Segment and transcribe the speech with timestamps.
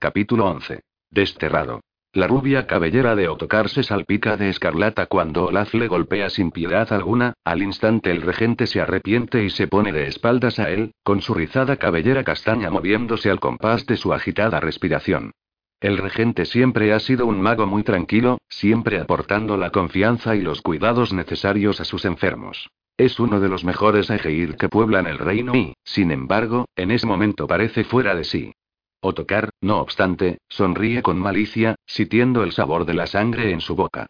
[0.00, 0.82] Capítulo 11.
[1.10, 1.80] Desterrado.
[2.12, 6.92] La rubia cabellera de Otokar se salpica de escarlata cuando Olaf le golpea sin piedad
[6.92, 11.20] alguna, al instante el regente se arrepiente y se pone de espaldas a él, con
[11.20, 15.32] su rizada cabellera castaña moviéndose al compás de su agitada respiración.
[15.80, 20.62] El regente siempre ha sido un mago muy tranquilo, siempre aportando la confianza y los
[20.62, 22.70] cuidados necesarios a sus enfermos.
[22.96, 27.06] Es uno de los mejores Egeir que pueblan el reino y, sin embargo, en ese
[27.06, 28.52] momento parece fuera de sí.
[29.00, 34.06] Otokar, no obstante, sonríe con malicia, sintiendo el sabor de la sangre en su boca.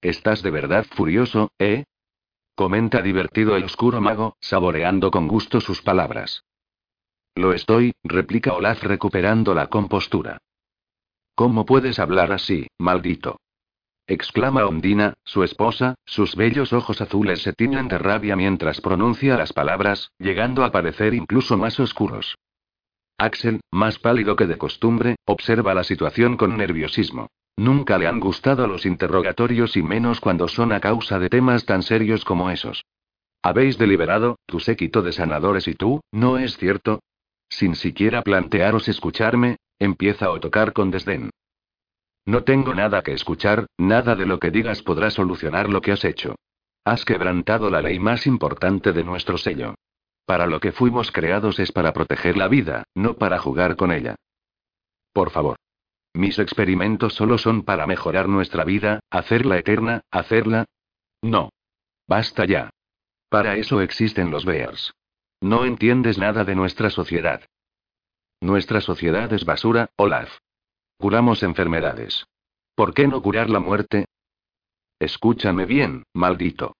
[0.00, 1.84] ¿Estás de verdad furioso, eh?
[2.54, 6.44] Comenta divertido el oscuro mago, saboreando con gusto sus palabras.
[7.34, 10.38] Lo estoy, replica Olaf recuperando la compostura.
[11.34, 13.40] ¿Cómo puedes hablar así, maldito?
[14.08, 19.52] exclama Ondina, su esposa, sus bellos ojos azules se tiñen de rabia mientras pronuncia las
[19.52, 22.36] palabras, llegando a parecer incluso más oscuros.
[23.18, 27.28] Axel, más pálido que de costumbre, observa la situación con nerviosismo.
[27.56, 31.82] Nunca le han gustado los interrogatorios y menos cuando son a causa de temas tan
[31.82, 32.84] serios como esos.
[33.42, 37.00] ¿Habéis deliberado, tu séquito de sanadores y tú, no es cierto?
[37.48, 41.30] Sin siquiera plantearos escucharme, empieza a tocar con desdén.
[42.24, 46.04] No tengo nada que escuchar, nada de lo que digas podrá solucionar lo que has
[46.04, 46.36] hecho.
[46.84, 49.74] Has quebrantado la ley más importante de nuestro sello.
[50.28, 54.16] Para lo que fuimos creados es para proteger la vida, no para jugar con ella.
[55.14, 55.56] Por favor.
[56.12, 60.66] Mis experimentos solo son para mejorar nuestra vida, hacerla eterna, hacerla...
[61.22, 61.48] No.
[62.06, 62.68] Basta ya.
[63.30, 64.92] Para eso existen los Bears.
[65.40, 67.46] No entiendes nada de nuestra sociedad.
[68.42, 70.40] Nuestra sociedad es basura, Olaf.
[70.98, 72.26] Curamos enfermedades.
[72.74, 74.04] ¿Por qué no curar la muerte?
[74.98, 76.74] Escúchame bien, maldito.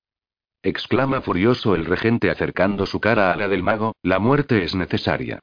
[0.62, 5.38] Exclama furioso el regente acercando su cara a la del mago, la muerte es necesaria.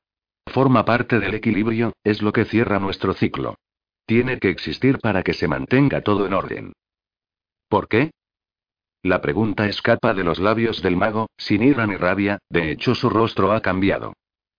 [0.46, 3.56] Forma parte del equilibrio, es lo que cierra nuestro ciclo.
[4.06, 6.74] Tiene que existir para que se mantenga todo en orden.
[7.70, 8.12] ¿Por qué?
[9.02, 13.10] La pregunta escapa de los labios del mago, sin ira ni rabia, de hecho su
[13.10, 14.14] rostro ha cambiado.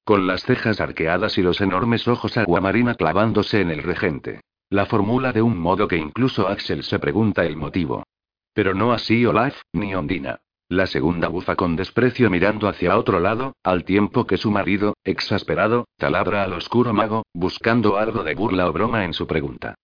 [0.04, 4.40] Con las cejas arqueadas y los enormes ojos aguamarina clavándose en el regente.
[4.70, 8.04] La formula de un modo que incluso Axel se pregunta el motivo.
[8.52, 10.40] Pero no así Olaf, ni Ondina.
[10.68, 15.86] La segunda bufa con desprecio mirando hacia otro lado, al tiempo que su marido, exasperado,
[15.96, 19.76] taladra al oscuro mago, buscando algo de burla o broma en su pregunta.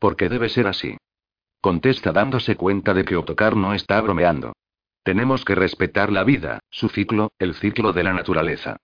[0.00, 0.96] ¿Por qué debe ser así?
[1.60, 4.52] Contesta dándose cuenta de que Otokar no está bromeando.
[5.04, 8.78] Tenemos que respetar la vida, su ciclo, el ciclo de la naturaleza.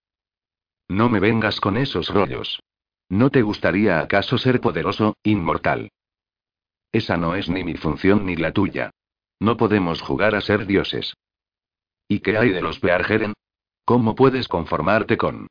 [0.88, 2.60] No me vengas con esos rollos.
[3.08, 5.90] ¿No te gustaría acaso ser poderoso, inmortal?
[6.92, 8.92] Esa no es ni mi función ni la tuya.
[9.40, 11.14] No podemos jugar a ser dioses.
[12.06, 13.32] ¿Y qué hay de los Beargeren?
[13.84, 15.48] ¿Cómo puedes conformarte con...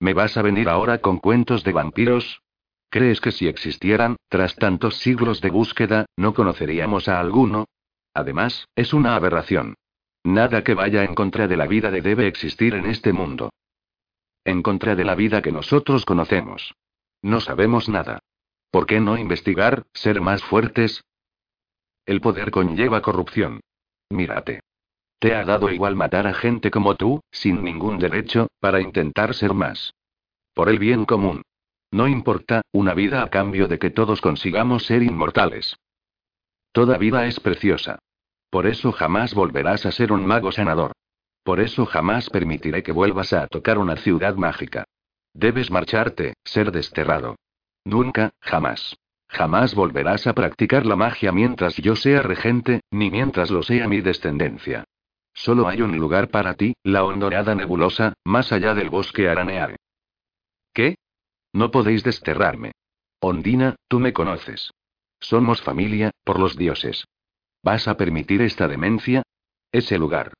[0.00, 2.42] ¿Me vas a venir ahora con cuentos de vampiros?
[2.90, 7.66] ¿Crees que si existieran, tras tantos siglos de búsqueda, no conoceríamos a alguno?
[8.14, 9.74] Además, es una aberración.
[10.24, 13.50] Nada que vaya en contra de la vida de debe existir en este mundo.
[14.44, 16.74] En contra de la vida que nosotros conocemos.
[17.22, 18.20] No sabemos nada.
[18.70, 21.04] ¿Por qué no investigar, ser más fuertes?
[22.08, 23.60] El poder conlleva corrupción.
[24.08, 24.62] Mírate.
[25.18, 29.52] Te ha dado igual matar a gente como tú, sin ningún derecho, para intentar ser
[29.52, 29.92] más.
[30.54, 31.42] Por el bien común.
[31.90, 35.76] No importa, una vida a cambio de que todos consigamos ser inmortales.
[36.72, 37.98] Toda vida es preciosa.
[38.48, 40.92] Por eso jamás volverás a ser un mago sanador.
[41.42, 44.84] Por eso jamás permitiré que vuelvas a tocar una ciudad mágica.
[45.34, 47.36] Debes marcharte, ser desterrado.
[47.84, 48.96] Nunca, jamás.
[49.28, 54.00] Jamás volverás a practicar la magia mientras yo sea regente, ni mientras lo sea mi
[54.00, 54.84] descendencia.
[55.34, 59.76] Solo hay un lugar para ti, la hondonada nebulosa, más allá del bosque aranear.
[60.72, 60.96] ¿Qué?
[61.52, 62.72] No podéis desterrarme.
[63.20, 64.72] Ondina, tú me conoces.
[65.20, 67.04] Somos familia, por los dioses.
[67.62, 69.22] ¿Vas a permitir esta demencia?
[69.70, 70.32] Ese lugar.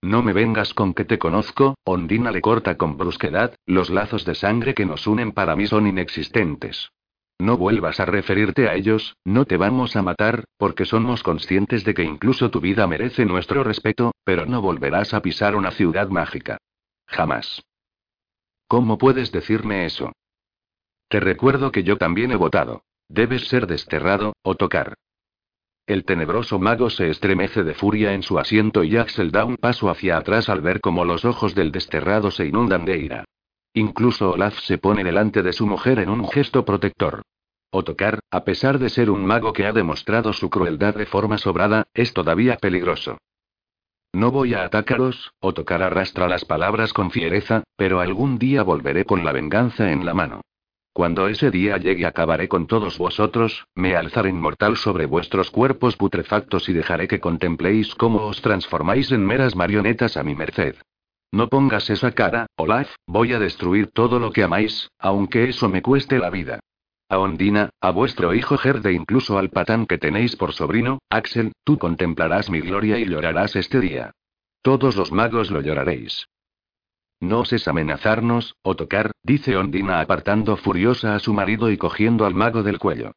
[0.00, 4.34] No me vengas con que te conozco, Ondina le corta con brusquedad, los lazos de
[4.34, 6.90] sangre que nos unen para mí son inexistentes.
[7.38, 11.94] No vuelvas a referirte a ellos, no te vamos a matar, porque somos conscientes de
[11.94, 16.58] que incluso tu vida merece nuestro respeto, pero no volverás a pisar una ciudad mágica.
[17.06, 17.62] Jamás.
[18.68, 20.12] ¿Cómo puedes decirme eso?
[21.08, 22.84] Te recuerdo que yo también he votado.
[23.08, 24.94] Debes ser desterrado, o tocar.
[25.86, 29.90] El tenebroso mago se estremece de furia en su asiento y Axel da un paso
[29.90, 33.24] hacia atrás al ver cómo los ojos del desterrado se inundan de ira.
[33.74, 37.22] Incluso Olaf se pone delante de su mujer en un gesto protector.
[37.70, 41.84] Otokar, a pesar de ser un mago que ha demostrado su crueldad de forma sobrada,
[41.94, 43.16] es todavía peligroso.
[44.12, 49.24] No voy a atacaros, Otokar arrastra las palabras con fiereza, pero algún día volveré con
[49.24, 50.42] la venganza en la mano.
[50.92, 56.68] Cuando ese día llegue acabaré con todos vosotros, me alzaré inmortal sobre vuestros cuerpos putrefactos
[56.68, 60.76] y dejaré que contempléis cómo os transformáis en meras marionetas a mi merced.
[61.32, 65.80] No pongas esa cara, Olaf, voy a destruir todo lo que amáis, aunque eso me
[65.80, 66.60] cueste la vida.
[67.08, 71.52] A Ondina, a vuestro hijo Gerd e incluso al patán que tenéis por sobrino, Axel,
[71.64, 74.12] tú contemplarás mi gloria y llorarás este día.
[74.60, 76.26] Todos los magos lo lloraréis.
[77.18, 82.34] No oses amenazarnos, o tocar, dice Ondina apartando furiosa a su marido y cogiendo al
[82.34, 83.12] mago del cuello.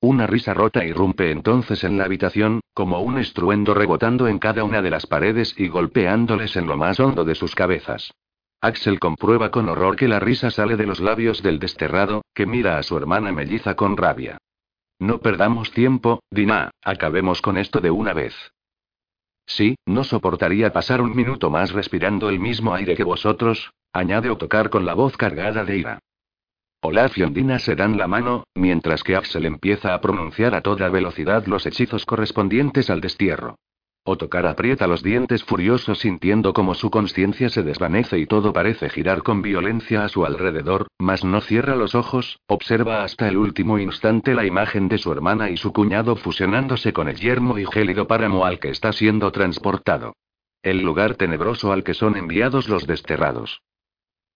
[0.00, 4.80] Una risa rota irrumpe entonces en la habitación, como un estruendo rebotando en cada una
[4.80, 8.12] de las paredes y golpeándoles en lo más hondo de sus cabezas.
[8.60, 12.78] Axel comprueba con horror que la risa sale de los labios del desterrado, que mira
[12.78, 14.38] a su hermana melliza con rabia.
[15.00, 18.34] No perdamos tiempo, Dina, acabemos con esto de una vez.
[19.46, 24.70] Sí, no soportaría pasar un minuto más respirando el mismo aire que vosotros, añade tocar
[24.70, 25.98] con la voz cargada de ira.
[26.80, 30.88] Olaf y Ondina se dan la mano, mientras que Axel empieza a pronunciar a toda
[30.88, 33.56] velocidad los hechizos correspondientes al destierro.
[34.04, 39.24] Otokar aprieta los dientes furioso sintiendo como su conciencia se desvanece y todo parece girar
[39.24, 44.34] con violencia a su alrededor, mas no cierra los ojos, observa hasta el último instante
[44.34, 48.46] la imagen de su hermana y su cuñado fusionándose con el yermo y gélido páramo
[48.46, 50.14] al que está siendo transportado.
[50.62, 53.62] El lugar tenebroso al que son enviados los desterrados.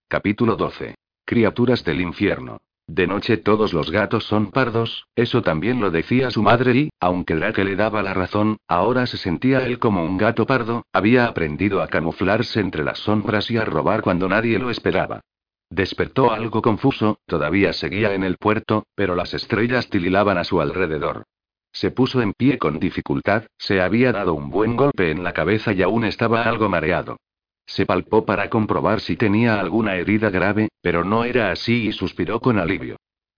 [0.09, 0.95] Capítulo 12.
[1.25, 2.59] Criaturas del infierno.
[2.85, 7.33] De noche todos los gatos son pardos, eso también lo decía su madre y, aunque
[7.35, 11.81] Drake le daba la razón, ahora se sentía él como un gato pardo, había aprendido
[11.81, 15.21] a camuflarse entre las sombras y a robar cuando nadie lo esperaba.
[15.69, 21.23] Despertó algo confuso, todavía seguía en el puerto, pero las estrellas tililaban a su alrededor.
[21.71, 25.71] Se puso en pie con dificultad, se había dado un buen golpe en la cabeza
[25.71, 27.17] y aún estaba algo mareado.
[27.65, 32.39] Se palpó para comprobar si tenía alguna herida grave, pero no era así y suspiró
[32.39, 32.97] con alivio.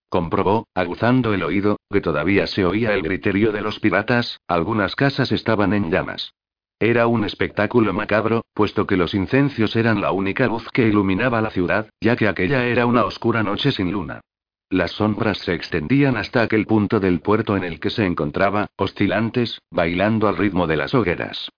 [0.09, 5.31] Comprobó, aguzando el oído, que todavía se oía el griterío de los piratas, algunas casas
[5.31, 6.33] estaban en llamas.
[6.79, 11.49] Era un espectáculo macabro, puesto que los incencios eran la única luz que iluminaba la
[11.49, 14.21] ciudad, ya que aquella era una oscura noche sin luna.
[14.69, 19.61] Las sombras se extendían hasta aquel punto del puerto en el que se encontraba, oscilantes,
[19.71, 21.49] bailando al ritmo de las hogueras.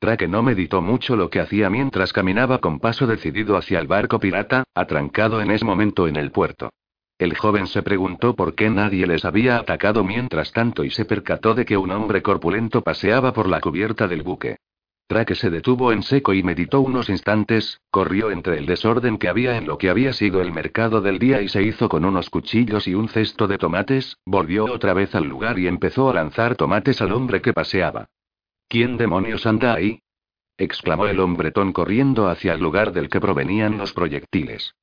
[0.00, 4.18] Trake no meditó mucho lo que hacía mientras caminaba con paso decidido hacia el barco
[4.18, 6.70] pirata, atrancado en ese momento en el puerto.
[7.18, 11.52] El joven se preguntó por qué nadie les había atacado mientras tanto y se percató
[11.52, 14.56] de que un hombre corpulento paseaba por la cubierta del buque.
[15.06, 19.58] Trake se detuvo en seco y meditó unos instantes, corrió entre el desorden que había
[19.58, 22.88] en lo que había sido el mercado del día y se hizo con unos cuchillos
[22.88, 27.02] y un cesto de tomates, volvió otra vez al lugar y empezó a lanzar tomates
[27.02, 28.08] al hombre que paseaba.
[28.70, 30.00] ¿Quién demonios anda ahí?
[30.56, 34.76] exclamó el hombretón corriendo hacia el lugar del que provenían los proyectiles.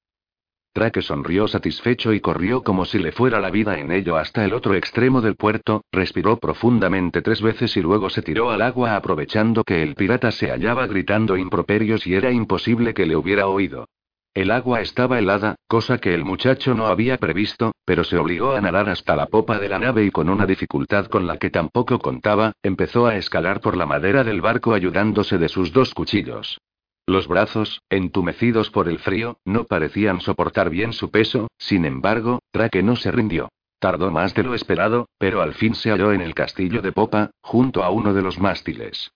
[0.75, 4.53] Drake sonrió satisfecho y corrió como si le fuera la vida en ello hasta el
[4.53, 9.63] otro extremo del puerto, respiró profundamente tres veces y luego se tiró al agua aprovechando
[9.63, 13.87] que el pirata se hallaba gritando improperios y era imposible que le hubiera oído.
[14.37, 18.61] El agua estaba helada, cosa que el muchacho no había previsto, pero se obligó a
[18.61, 21.97] nadar hasta la popa de la nave y con una dificultad con la que tampoco
[21.97, 26.61] contaba, empezó a escalar por la madera del barco ayudándose de sus dos cuchillos.
[27.07, 32.83] Los brazos, entumecidos por el frío, no parecían soportar bien su peso, sin embargo, Drake
[32.83, 33.49] no se rindió.
[33.79, 37.31] Tardó más de lo esperado, pero al fin se halló en el castillo de popa,
[37.41, 39.09] junto a uno de los mástiles.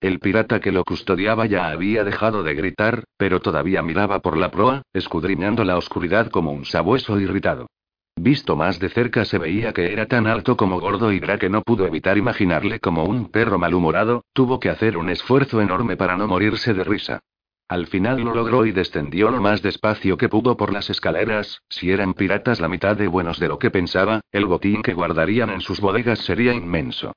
[0.00, 4.52] El pirata que lo custodiaba ya había dejado de gritar, pero todavía miraba por la
[4.52, 7.66] proa, escudriñando la oscuridad como un sabueso irritado.
[8.14, 11.62] Visto más de cerca se veía que era tan alto como gordo y que no
[11.62, 16.28] pudo evitar imaginarle como un perro malhumorado, tuvo que hacer un esfuerzo enorme para no
[16.28, 17.20] morirse de risa.
[17.68, 21.90] Al final lo logró y descendió lo más despacio que pudo por las escaleras, si
[21.90, 25.60] eran piratas la mitad de buenos de lo que pensaba, el botín que guardarían en
[25.60, 27.12] sus bodegas sería inmenso.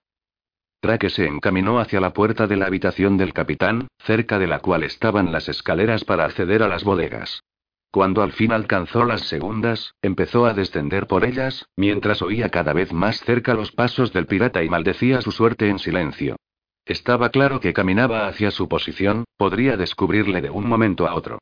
[0.81, 4.83] Drake se encaminó hacia la puerta de la habitación del capitán, cerca de la cual
[4.83, 7.43] estaban las escaleras para acceder a las bodegas.
[7.91, 12.93] Cuando al fin alcanzó las segundas, empezó a descender por ellas, mientras oía cada vez
[12.93, 16.37] más cerca los pasos del pirata y maldecía su suerte en silencio.
[16.85, 21.39] Estaba claro que caminaba hacia su posición, podría descubrirle de un momento a otro.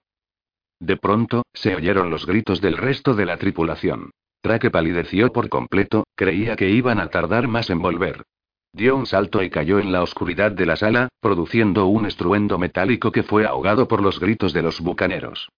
[0.82, 4.12] De pronto, se oyeron los gritos del resto de la tripulación.
[4.42, 8.26] Traque palideció por completo, creía que iban a tardar más en volver.
[8.72, 13.12] Dio un salto y cayó en la oscuridad de la sala, produciendo un estruendo metálico
[13.12, 15.50] que fue ahogado por los gritos de los bucaneros.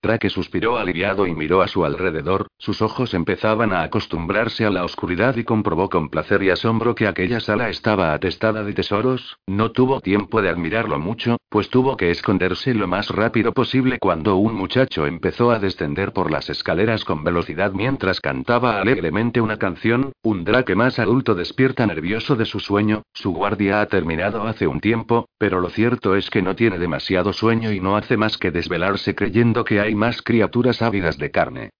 [0.00, 4.84] Traque suspiró aliviado y miró a su alrededor, sus ojos empezaban a acostumbrarse a la
[4.84, 9.72] oscuridad y comprobó con placer y asombro que aquella sala estaba atestada de tesoros, no
[9.72, 14.54] tuvo tiempo de admirarlo mucho, pues tuvo que esconderse lo más rápido posible cuando un
[14.54, 20.44] muchacho empezó a descender por las escaleras con velocidad mientras cantaba alegremente una canción, un
[20.44, 25.28] Drake más adulto despierta nervioso de su sueño, su guardia ha terminado hace un tiempo,
[25.36, 29.14] pero lo cierto es que no tiene demasiado sueño y no hace más que desvelarse
[29.14, 31.70] creyendo que hay hay más criaturas ávidas de carne.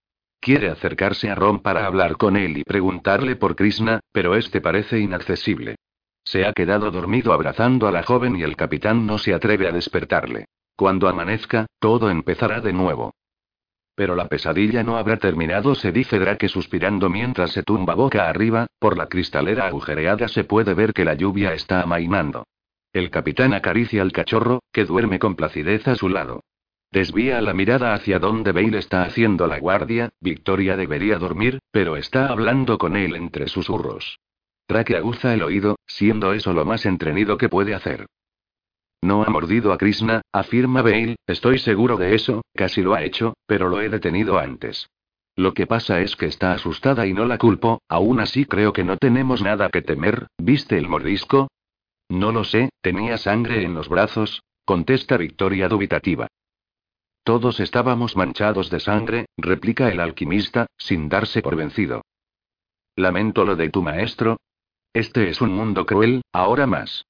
[0.41, 4.99] Quiere acercarse a Ron para hablar con él y preguntarle por Krishna, pero este parece
[4.99, 5.77] inaccesible.
[6.25, 9.73] Se ha quedado dormido abrazando a la joven y el capitán no se atreve a
[9.73, 10.47] despertarle.
[10.75, 13.15] Cuando amanezca, todo empezará de nuevo.
[13.95, 18.67] Pero la pesadilla no habrá terminado, se dice Drake suspirando mientras se tumba boca arriba,
[18.81, 22.45] por la cristalera agujereada se puede ver que la lluvia está amainando.
[22.93, 26.41] El capitán acaricia al cachorro, que duerme con placidez a su lado.
[26.93, 32.27] Desvía la mirada hacia donde Bale está haciendo la guardia, Victoria debería dormir, pero está
[32.27, 34.19] hablando con él entre susurros.
[34.67, 38.07] Traque aguza el oído, siendo eso lo más entrenido que puede hacer.
[39.03, 43.35] No ha mordido a Krishna, afirma Bale, estoy seguro de eso, casi lo ha hecho,
[43.47, 44.91] pero lo he detenido antes.
[45.37, 48.85] Lo que pasa es que está asustada y no la culpo, aún así creo que
[48.85, 51.49] no tenemos nada que temer, ¿viste el mordisco?
[52.09, 56.27] No lo sé, tenía sangre en los brazos, contesta Victoria dubitativa.
[57.23, 62.03] Todos estábamos manchados de sangre, replica el alquimista, sin darse por vencido.
[62.97, 64.39] Lamento lo de tu maestro.
[64.93, 67.05] Este es un mundo cruel, ahora más.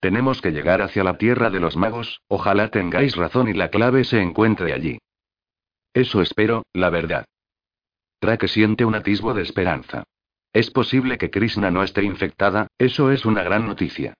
[0.00, 4.04] Tenemos que llegar hacia la tierra de los magos, ojalá tengáis razón y la clave
[4.04, 4.98] se encuentre allí.
[5.92, 7.24] Eso espero, la verdad.
[8.20, 10.04] Traque siente un atisbo de esperanza.
[10.52, 14.14] Es posible que Krishna no esté infectada, eso es una gran noticia.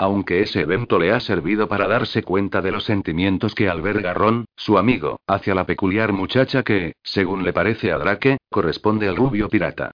[0.00, 4.46] Aunque ese evento le ha servido para darse cuenta de los sentimientos que alberga Ron,
[4.56, 9.50] su amigo, hacia la peculiar muchacha que, según le parece a Drake, corresponde al rubio
[9.50, 9.90] pirata.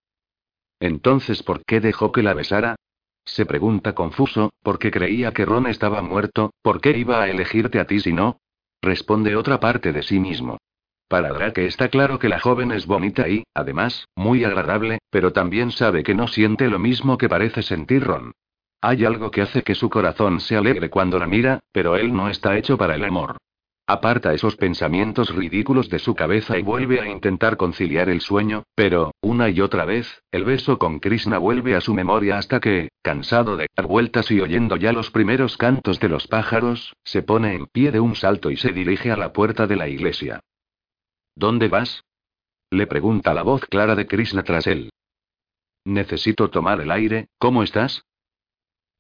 [0.79, 2.77] Entonces, ¿por qué dejó que la besara?
[3.25, 7.89] Se pregunta confuso, porque creía que Ron estaba muerto, ¿por qué iba a elegirte a
[7.89, 8.39] ti si no?
[8.81, 10.59] Responde otra parte de sí mismo.
[11.09, 15.73] Para Drake está claro que la joven es bonita y, además, muy agradable, pero también
[15.73, 18.31] sabe que no siente lo mismo que parece sentir Ron.
[18.89, 22.29] Hay algo que hace que su corazón se alegre cuando la mira, pero él no
[22.29, 23.37] está hecho para el amor.
[23.85, 29.11] Aparta esos pensamientos ridículos de su cabeza y vuelve a intentar conciliar el sueño, pero,
[29.21, 33.57] una y otra vez, el beso con Krishna vuelve a su memoria hasta que, cansado
[33.57, 37.67] de dar vueltas y oyendo ya los primeros cantos de los pájaros, se pone en
[37.67, 40.39] pie de un salto y se dirige a la puerta de la iglesia.
[41.35, 42.05] ¿Dónde vas?
[42.71, 44.91] Le pregunta la voz clara de Krishna tras él.
[45.85, 48.05] Necesito tomar el aire, ¿cómo estás?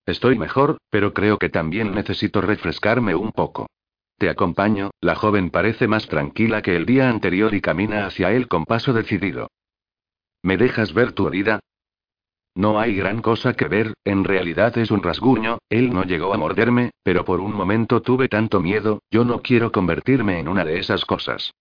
[0.06, 3.66] Estoy mejor, pero creo que también necesito refrescarme un poco.
[4.18, 8.48] Te acompaño, la joven parece más tranquila que el día anterior y camina hacia él
[8.48, 9.50] con paso decidido.
[10.42, 11.60] ¿Me dejas ver tu herida?
[12.54, 16.38] No hay gran cosa que ver, en realidad es un rasguño, él no llegó a
[16.38, 20.78] morderme, pero por un momento tuve tanto miedo, yo no quiero convertirme en una de
[20.78, 21.52] esas cosas.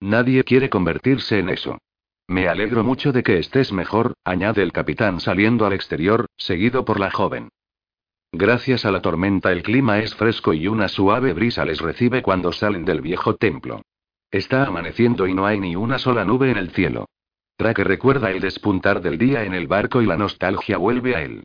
[0.00, 1.78] Nadie quiere convertirse en eso.
[2.30, 7.00] Me alegro mucho de que estés mejor, añade el capitán saliendo al exterior, seguido por
[7.00, 7.48] la joven.
[8.30, 12.52] Gracias a la tormenta el clima es fresco y una suave brisa les recibe cuando
[12.52, 13.82] salen del viejo templo.
[14.30, 17.06] Está amaneciendo y no hay ni una sola nube en el cielo.
[17.56, 21.42] Traque recuerda el despuntar del día en el barco y la nostalgia vuelve a él.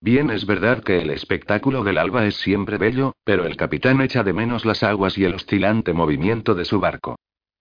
[0.00, 4.22] Bien es verdad que el espectáculo del alba es siempre bello, pero el capitán echa
[4.22, 7.16] de menos las aguas y el oscilante movimiento de su barco.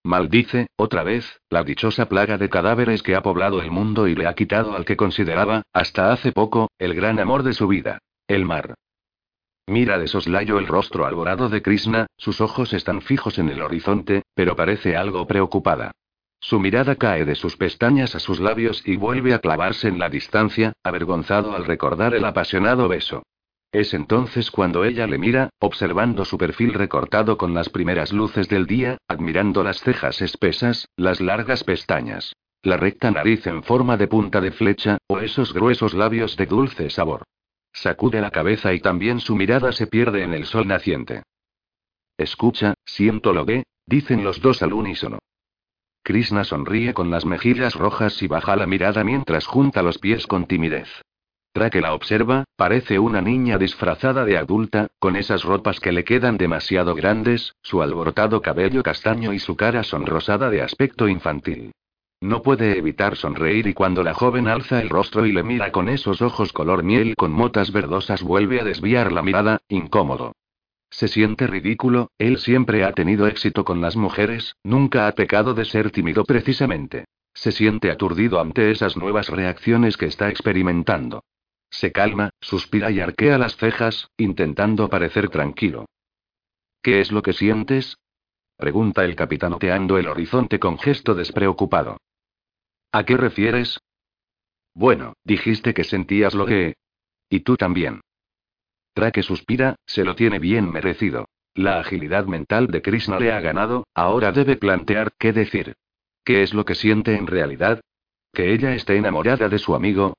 [0.08, 4.26] Maldice, otra vez, la dichosa plaga de cadáveres que ha poblado el mundo y le
[4.26, 8.00] ha quitado al que consideraba, hasta hace poco, el gran amor de su vida.
[8.26, 8.76] El mar.
[9.68, 14.24] Mira de soslayo el rostro alborado de Krishna, sus ojos están fijos en el horizonte,
[14.34, 15.92] pero parece algo preocupada.
[16.40, 20.08] Su mirada cae de sus pestañas a sus labios y vuelve a clavarse en la
[20.08, 23.24] distancia, avergonzado al recordar el apasionado beso.
[23.72, 28.66] Es entonces cuando ella le mira, observando su perfil recortado con las primeras luces del
[28.66, 34.42] día, admirando las cejas espesas, las largas pestañas, la recta nariz en forma de punta
[34.42, 37.24] de flecha, o esos gruesos labios de dulce sabor.
[37.74, 41.24] Sacude la cabeza y también su mirada se pierde en el sol naciente.
[42.18, 45.20] Escucha, siento lo que, dicen los dos al unísono.
[46.02, 50.48] Krishna sonríe con las mejillas rojas y baja la mirada mientras junta los pies con
[50.48, 50.90] timidez.
[51.58, 56.38] Traque la observa, parece una niña disfrazada de adulta, con esas ropas que le quedan
[56.38, 61.72] demasiado grandes, su alborotado cabello castaño y su cara sonrosada de aspecto infantil.
[62.22, 65.90] No puede evitar sonreír y cuando la joven alza el rostro y le mira con
[65.90, 70.34] esos ojos color miel con motas verdosas vuelve a desviar la mirada, incómodo.
[70.92, 75.66] Se siente ridículo, él siempre ha tenido éxito con las mujeres, nunca ha pecado de
[75.66, 77.06] ser tímido precisamente.
[77.34, 81.24] Se siente aturdido ante esas nuevas reacciones que está experimentando.
[81.70, 85.86] Se calma, suspira y arquea las cejas, intentando parecer tranquilo.
[86.82, 87.98] ¿Qué es lo que sientes?
[88.56, 91.98] pregunta el capitán oteando el horizonte con gesto despreocupado.
[92.92, 93.80] ¿A qué refieres?
[94.74, 96.76] Bueno, dijiste que sentías lo que...
[97.30, 98.02] Y tú también.
[98.94, 101.28] Trake suspira, se lo tiene bien merecido.
[101.54, 105.76] La agilidad mental de Krishna le ha ganado, ahora debe plantear qué decir.
[106.24, 107.82] ¿Qué es lo que siente en realidad?
[108.34, 110.16] ¿Que ella esté enamorada de su amigo?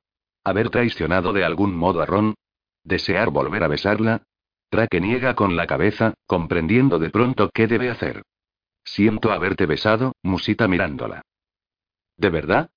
[0.48, 2.34] ¿Haber traicionado de algún modo a Ron?
[2.82, 4.22] ¿Desear volver a besarla?
[4.70, 8.22] Trake niega con la cabeza, comprendiendo de pronto qué debe hacer.
[8.82, 11.20] Siento haberte besado, musita mirándola.
[12.16, 12.70] ¿De verdad?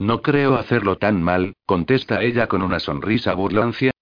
[0.00, 3.92] No creo hacerlo tan mal, contesta ella con una sonrisa burlancia.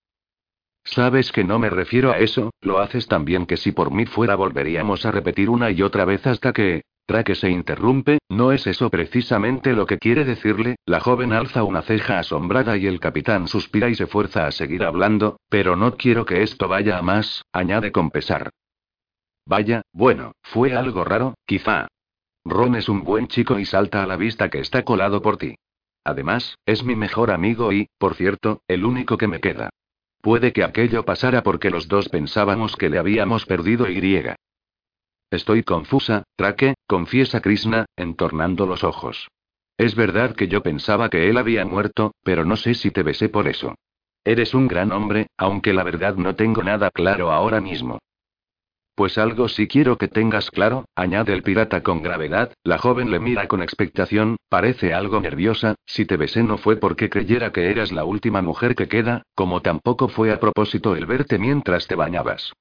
[0.82, 4.06] Sabes que no me refiero a eso, lo haces tan bien que si por mí
[4.06, 6.84] fuera volveríamos a repetir una y otra vez hasta que
[7.24, 11.82] que se interrumpe, no es eso precisamente lo que quiere decirle, la joven alza una
[11.82, 16.24] ceja asombrada y el capitán suspira y se fuerza a seguir hablando, pero no quiero
[16.24, 18.50] que esto vaya a más, añade con pesar.
[19.44, 21.88] Vaya, bueno, fue algo raro, quizá.
[22.44, 25.56] Ron es un buen chico y salta a la vista que está colado por ti.
[26.04, 29.70] Además, es mi mejor amigo y, por cierto, el único que me queda.
[30.22, 34.36] Puede que aquello pasara porque los dos pensábamos que le habíamos perdido y.
[35.30, 39.28] Estoy confusa, Traque, confiesa Krishna, entornando los ojos.
[39.78, 43.28] Es verdad que yo pensaba que él había muerto, pero no sé si te besé
[43.28, 43.76] por eso.
[44.24, 48.00] Eres un gran hombre, aunque la verdad no tengo nada claro ahora mismo.
[48.96, 53.20] Pues algo sí quiero que tengas claro, añade el pirata con gravedad, la joven le
[53.20, 57.92] mira con expectación, parece algo nerviosa, si te besé no fue porque creyera que eras
[57.92, 62.52] la última mujer que queda, como tampoco fue a propósito el verte mientras te bañabas.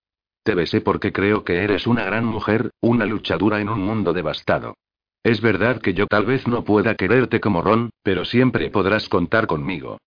[0.43, 4.75] Te besé porque creo que eres una gran mujer, una luchadora en un mundo devastado.
[5.23, 9.47] Es verdad que yo tal vez no pueda quererte como Ron, pero siempre podrás contar
[9.47, 9.99] conmigo.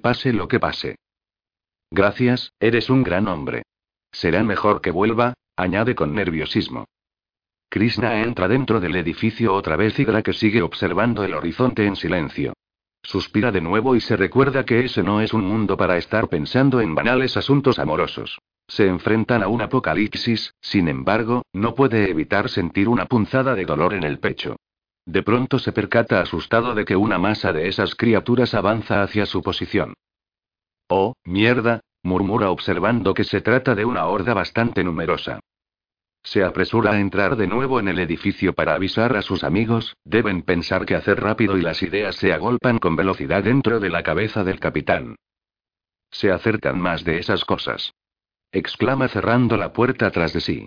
[0.00, 0.96] Pase lo que pase.
[1.90, 3.62] Gracias, eres un gran hombre.
[4.12, 6.84] Será mejor que vuelva, añade con nerviosismo.
[7.70, 12.54] Krishna entra dentro del edificio otra vez y que sigue observando el horizonte en silencio.
[13.02, 16.80] Suspira de nuevo y se recuerda que ese no es un mundo para estar pensando
[16.80, 18.38] en banales asuntos amorosos.
[18.66, 23.94] Se enfrentan a un apocalipsis, sin embargo, no puede evitar sentir una punzada de dolor
[23.94, 24.56] en el pecho.
[25.06, 29.42] De pronto se percata asustado de que una masa de esas criaturas avanza hacia su
[29.42, 29.94] posición.
[30.88, 35.40] Oh, mierda, murmura observando que se trata de una horda bastante numerosa.
[36.28, 40.42] Se apresura a entrar de nuevo en el edificio para avisar a sus amigos, deben
[40.42, 44.44] pensar que hacer rápido y las ideas se agolpan con velocidad dentro de la cabeza
[44.44, 45.16] del capitán.
[46.10, 47.94] Se acercan más de esas cosas
[48.52, 50.66] exclama cerrando la puerta tras de sí.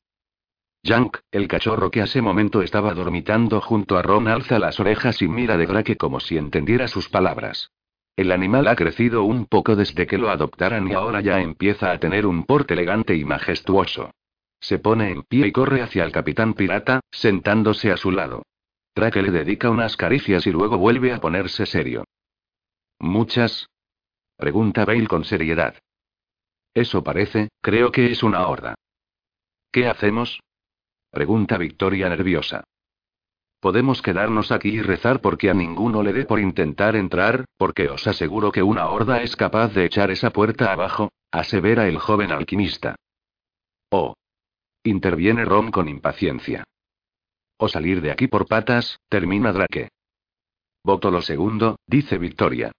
[0.84, 5.28] Yank, el cachorro que hace momento estaba dormitando junto a Ron, alza las orejas y
[5.28, 7.72] mira de Drake como si entendiera sus palabras.
[8.16, 12.00] El animal ha crecido un poco desde que lo adoptaran y ahora ya empieza a
[12.00, 14.12] tener un porte elegante y majestuoso.
[14.62, 18.44] Se pone en pie y corre hacia el capitán pirata, sentándose a su lado.
[18.96, 22.06] Drake le dedica unas caricias y luego vuelve a ponerse serio.
[23.00, 23.68] ¿Muchas?
[24.38, 25.76] Pregunta Bale con seriedad.
[26.74, 28.76] Eso parece, creo que es una horda.
[29.72, 30.40] ¿Qué hacemos?
[31.10, 32.64] Pregunta Victoria nerviosa.
[33.60, 38.08] Podemos quedarnos aquí y rezar porque a ninguno le dé por intentar entrar, porque os
[38.08, 42.96] aseguro que una horda es capaz de echar esa puerta abajo, asevera el joven alquimista.
[43.92, 44.16] Oh.
[44.84, 46.64] Interviene Ron con impaciencia.
[47.60, 49.90] O salir de aquí por patas, termina Drake.
[50.84, 52.72] Voto lo segundo, dice Victoria.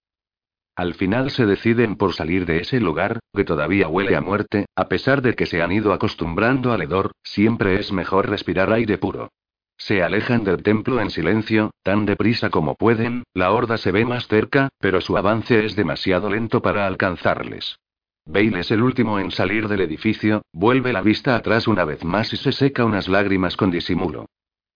[0.74, 4.88] Al final se deciden por salir de ese lugar, que todavía huele a muerte, a
[4.88, 9.30] pesar de que se han ido acostumbrando al hedor, siempre es mejor respirar aire puro.
[9.76, 14.26] Se alejan del templo en silencio, tan deprisa como pueden, la horda se ve más
[14.26, 17.76] cerca, pero su avance es demasiado lento para alcanzarles.
[18.24, 22.32] Bale es el último en salir del edificio, vuelve la vista atrás una vez más
[22.32, 24.26] y se seca unas lágrimas con disimulo.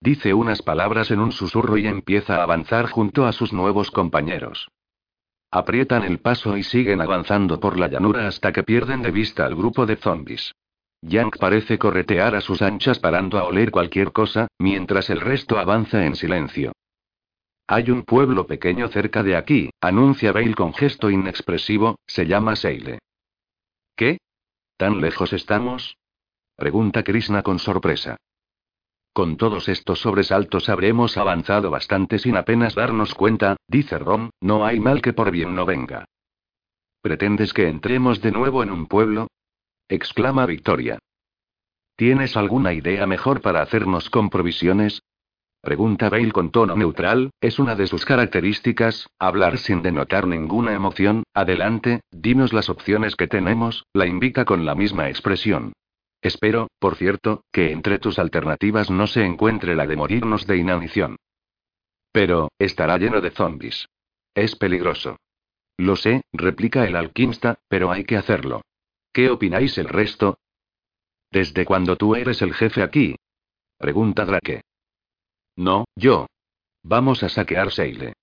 [0.01, 4.69] Dice unas palabras en un susurro y empieza a avanzar junto a sus nuevos compañeros.
[5.49, 9.55] Aprietan el paso y siguen avanzando por la llanura hasta que pierden de vista al
[9.55, 10.53] grupo de zombies.
[11.01, 16.05] Yank parece corretear a sus anchas parando a oler cualquier cosa, mientras el resto avanza
[16.05, 16.73] en silencio.
[17.67, 22.99] Hay un pueblo pequeño cerca de aquí, anuncia Bale con gesto inexpresivo, se llama Seile.
[23.97, 24.19] ¿Qué?
[24.77, 25.97] ¿Tan lejos estamos?
[26.55, 28.17] Pregunta Krishna con sorpresa.
[29.11, 34.79] Con todos estos sobresaltos habremos avanzado bastante sin apenas darnos cuenta, dice Rom, no hay
[34.79, 36.05] mal que por bien no venga.
[37.01, 39.29] ¿Pretendes que entremos de nuevo en un pueblo?
[39.89, 40.99] exclama Victoria.
[41.95, 45.01] ¿Tienes alguna idea mejor para hacernos con provisiones?
[45.67, 51.23] Pregunta Bale con tono neutral, es una de sus características, hablar sin denotar ninguna emoción.
[51.33, 55.73] Adelante, dinos las opciones que tenemos, la invita con la misma expresión.
[56.21, 61.17] Espero, por cierto, que entre tus alternativas no se encuentre la de morirnos de inanición.
[62.13, 63.89] Pero, estará lleno de zombies.
[64.33, 65.17] Es peligroso.
[65.75, 68.61] Lo sé, replica el alquimista, pero hay que hacerlo.
[69.11, 70.37] ¿Qué opináis el resto?
[71.29, 73.17] ¿Desde cuándo tú eres el jefe aquí?
[73.77, 74.61] Pregunta Drake.
[75.57, 76.27] No, yo.
[76.83, 78.13] Vamos a saquear Seile.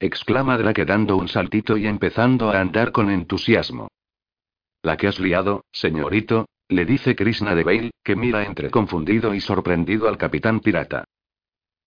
[0.00, 3.88] Exclama Drake dando un saltito y empezando a andar con entusiasmo.
[4.82, 9.40] La que has liado, señorito, le dice Krishna de Bale, que mira entre confundido y
[9.40, 11.04] sorprendido al capitán pirata.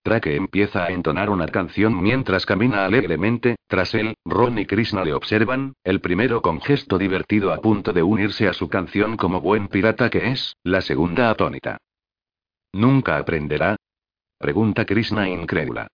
[0.02, 5.12] Drake empieza a entonar una canción mientras camina alegremente, tras él, Ron y Krishna le
[5.12, 9.68] observan, el primero con gesto divertido a punto de unirse a su canción como buen
[9.68, 11.76] pirata que es, la segunda atónita.
[12.72, 13.76] ¿Nunca aprenderá?
[14.38, 15.88] Pregunta Krishna incrédula.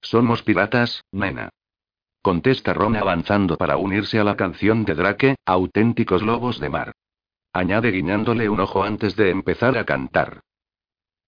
[0.00, 1.50] Somos piratas, nena.
[2.20, 6.92] Contesta Ron avanzando para unirse a la canción de Drake, auténticos lobos de mar.
[7.52, 10.40] Añade guiñándole un ojo antes de empezar a cantar.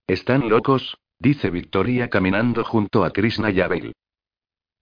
[0.07, 0.99] ¿Están locos?
[1.19, 3.95] Dice Victoria caminando junto a Krishna y Abel.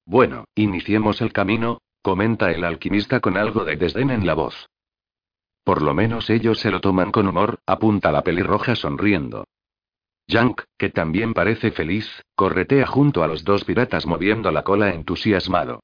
[0.07, 4.69] Bueno, iniciemos el camino, comenta el alquimista con algo de desdén en la voz.
[5.63, 9.45] Por lo menos ellos se lo toman con humor, apunta la pelirroja sonriendo.
[10.27, 15.83] Yank, que también parece feliz, corretea junto a los dos piratas moviendo la cola entusiasmado.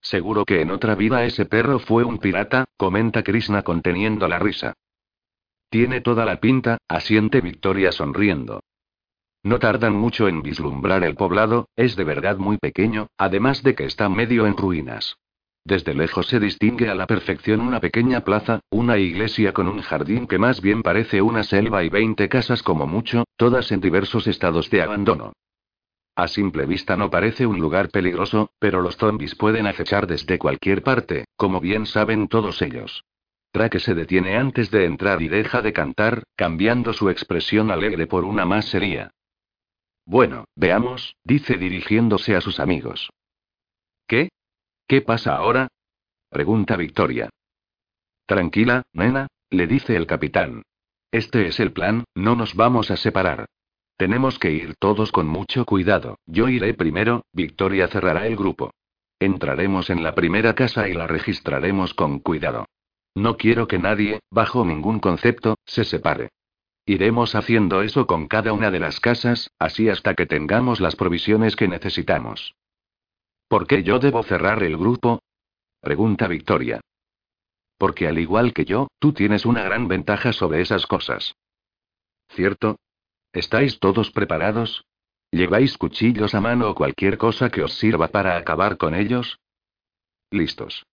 [0.00, 4.74] Seguro que en otra vida ese perro fue un pirata, comenta Krishna conteniendo la risa.
[5.70, 8.60] Tiene toda la pinta, asiente Victoria sonriendo.
[9.42, 13.84] No tardan mucho en vislumbrar el poblado, es de verdad muy pequeño, además de que
[13.84, 15.16] está medio en ruinas.
[15.66, 20.26] Desde lejos se distingue a la perfección una pequeña plaza, una iglesia con un jardín
[20.26, 24.68] que más bien parece una selva y 20 casas como mucho, todas en diversos estados
[24.68, 25.32] de abandono.
[26.16, 30.82] A simple vista no parece un lugar peligroso, pero los zombies pueden acechar desde cualquier
[30.82, 33.02] parte, como bien saben todos ellos.
[33.52, 38.24] Drake se detiene antes de entrar y deja de cantar, cambiando su expresión alegre por
[38.24, 39.12] una más seria.
[40.04, 43.08] Bueno, veamos, dice dirigiéndose a sus amigos.
[44.86, 44.96] ¿Qué?
[45.00, 45.68] ¿Qué pasa ahora?
[46.30, 47.30] pregunta Victoria.
[48.26, 50.62] Tranquila, nena, le dice el capitán.
[51.12, 53.46] Este es el plan, no nos vamos a separar.
[53.96, 56.18] Tenemos que ir todos con mucho cuidado.
[56.26, 58.72] Yo iré primero, Victoria cerrará el grupo.
[59.20, 62.66] Entraremos en la primera casa y la registraremos con cuidado.
[63.14, 66.30] No quiero que nadie, bajo ningún concepto, se separe.
[66.84, 71.54] Iremos haciendo eso con cada una de las casas, así hasta que tengamos las provisiones
[71.54, 72.54] que necesitamos.
[73.48, 75.20] ¿Por qué yo debo cerrar el grupo?
[75.80, 76.80] Pregunta Victoria.
[77.78, 81.34] Porque al igual que yo, tú tienes una gran ventaja sobre esas cosas.
[82.30, 82.76] ¿Cierto?
[83.32, 84.84] ¿Estáis todos preparados?
[85.30, 89.38] ¿Lleváis cuchillos a mano o cualquier cosa que os sirva para acabar con ellos?
[90.30, 90.84] Listos.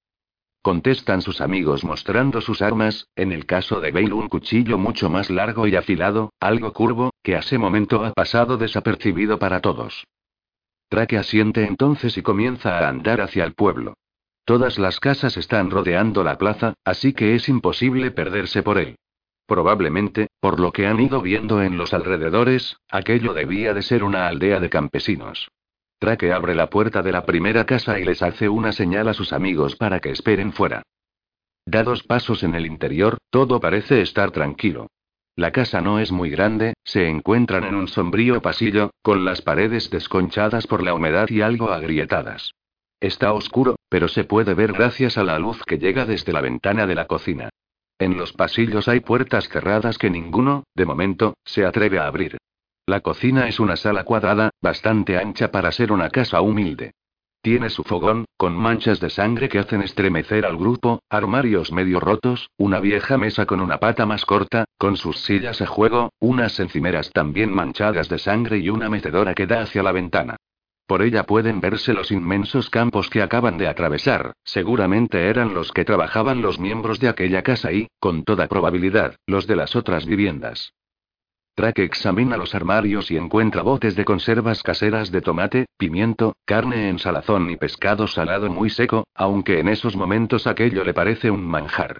[0.64, 5.30] Contestan sus amigos mostrando sus armas, en el caso de Bale un cuchillo mucho más
[5.30, 10.04] largo y afilado, algo curvo, que hace momento ha pasado desapercibido para todos.
[10.92, 13.94] Traque asiente entonces y comienza a andar hacia el pueblo.
[14.44, 18.98] Todas las casas están rodeando la plaza, así que es imposible perderse por él.
[19.48, 24.28] Probablemente, por lo que han ido viendo en los alrededores, aquello debía de ser una
[24.28, 25.48] aldea de campesinos.
[25.98, 29.32] Traque abre la puerta de la primera casa y les hace una señal a sus
[29.32, 30.84] amigos para que esperen fuera.
[31.66, 34.88] Da dos pasos en el interior, todo parece estar tranquilo.
[35.36, 39.90] La casa no es muy grande, se encuentran en un sombrío pasillo, con las paredes
[39.90, 42.54] desconchadas por la humedad y algo agrietadas.
[43.00, 46.86] Está oscuro, pero se puede ver gracias a la luz que llega desde la ventana
[46.86, 47.50] de la cocina.
[47.98, 52.38] En los pasillos hay puertas cerradas que ninguno, de momento, se atreve a abrir.
[52.86, 56.92] La cocina es una sala cuadrada, bastante ancha para ser una casa humilde.
[57.44, 62.52] Tiene su fogón, con manchas de sangre que hacen estremecer al grupo, armarios medio rotos,
[62.56, 67.10] una vieja mesa con una pata más corta, con sus sillas a juego, unas encimeras
[67.12, 70.36] también manchadas de sangre y una mecedora que da hacia la ventana.
[70.86, 75.84] Por ella pueden verse los inmensos campos que acaban de atravesar, seguramente eran los que
[75.84, 80.74] trabajaban los miembros de aquella casa y, con toda probabilidad, los de las otras viviendas.
[81.58, 86.98] Drake examina los armarios y encuentra botes de conservas caseras de tomate, pimiento, carne en
[86.98, 92.00] salazón y pescado salado muy seco, aunque en esos momentos aquello le parece un manjar.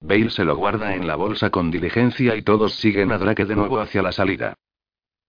[0.00, 3.56] Bale se lo guarda en la bolsa con diligencia y todos siguen a Drake de
[3.56, 4.54] nuevo hacia la salida.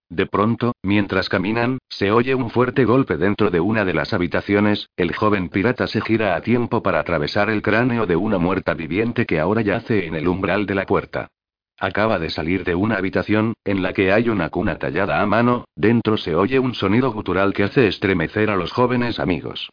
[0.08, 4.88] De pronto, mientras caminan, se oye un fuerte golpe dentro de una de las habitaciones,
[4.96, 9.26] el joven pirata se gira a tiempo para atravesar el cráneo de una muerta viviente
[9.26, 11.30] que ahora yace en el umbral de la puerta.
[11.78, 15.64] Acaba de salir de una habitación, en la que hay una cuna tallada a mano,
[15.74, 19.70] dentro se oye un sonido gutural que hace estremecer a los jóvenes amigos.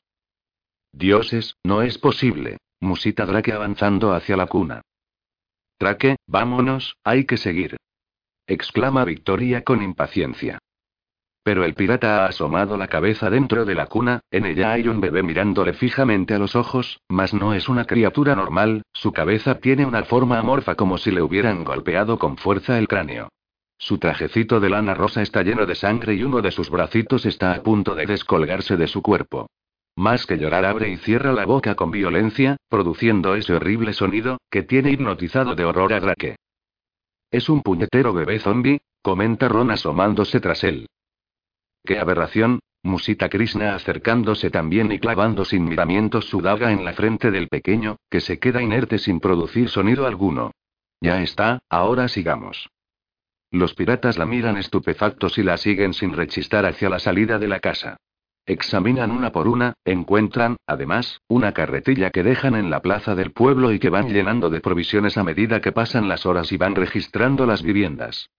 [0.91, 4.81] Dioses, no es posible, musita Drake avanzando hacia la cuna.
[5.79, 7.77] Drake, vámonos, hay que seguir
[8.51, 10.59] exclama Victoria con impaciencia.
[11.43, 15.01] Pero el pirata ha asomado la cabeza dentro de la cuna, en ella hay un
[15.01, 19.85] bebé mirándole fijamente a los ojos, mas no es una criatura normal, su cabeza tiene
[19.85, 23.29] una forma amorfa como si le hubieran golpeado con fuerza el cráneo.
[23.79, 27.53] Su trajecito de lana rosa está lleno de sangre y uno de sus bracitos está
[27.53, 29.47] a punto de descolgarse de su cuerpo.
[29.95, 34.61] Más que llorar abre y cierra la boca con violencia, produciendo ese horrible sonido, que
[34.61, 36.35] tiene hipnotizado de horror a Drake.
[37.31, 40.87] Es un puñetero bebé zombie, comenta Ron asomándose tras él.
[41.83, 42.59] ¡Qué aberración!
[42.83, 47.97] musita Krishna acercándose también y clavando sin miramientos su daga en la frente del pequeño,
[48.09, 50.51] que se queda inerte sin producir sonido alguno.
[50.99, 52.69] Ya está, ahora sigamos.
[53.51, 57.59] Los piratas la miran estupefactos y la siguen sin rechistar hacia la salida de la
[57.59, 57.97] casa.
[58.45, 63.71] Examinan una por una, encuentran, además, una carretilla que dejan en la plaza del pueblo
[63.71, 67.45] y que van llenando de provisiones a medida que pasan las horas y van registrando
[67.45, 68.29] las viviendas.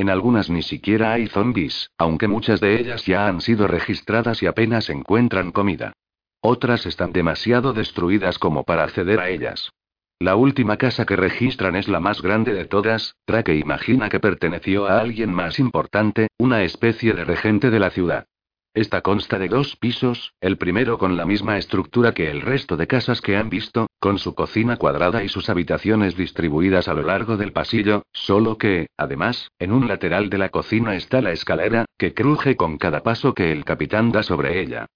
[0.00, 4.46] En algunas ni siquiera hay zombies, aunque muchas de ellas ya han sido registradas y
[4.46, 5.92] apenas encuentran comida.
[6.40, 9.72] Otras están demasiado destruidas como para acceder a ellas.
[10.18, 14.86] La última casa que registran es la más grande de todas, Trake imagina que perteneció
[14.86, 18.24] a alguien más importante, una especie de regente de la ciudad.
[18.72, 22.86] Esta consta de dos pisos, el primero con la misma estructura que el resto de
[22.86, 27.36] casas que han visto, con su cocina cuadrada y sus habitaciones distribuidas a lo largo
[27.36, 32.14] del pasillo, solo que, además, en un lateral de la cocina está la escalera, que
[32.14, 34.86] cruje con cada paso que el capitán da sobre ella.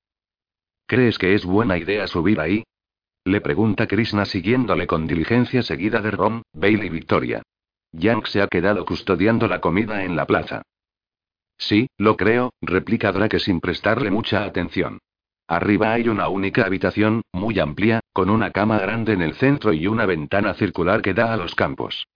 [0.87, 2.63] ¿Crees que es buena idea subir ahí?
[3.25, 7.43] Le pregunta Krishna siguiéndole con diligencia seguida de Rom, Bailey y Victoria.
[7.91, 10.63] Yang se ha quedado custodiando la comida en la plaza.
[11.57, 14.99] Sí, lo creo, replica Drake sin prestarle mucha atención.
[15.47, 19.87] Arriba hay una única habitación, muy amplia, con una cama grande en el centro y
[19.87, 22.07] una ventana circular que da a los campos.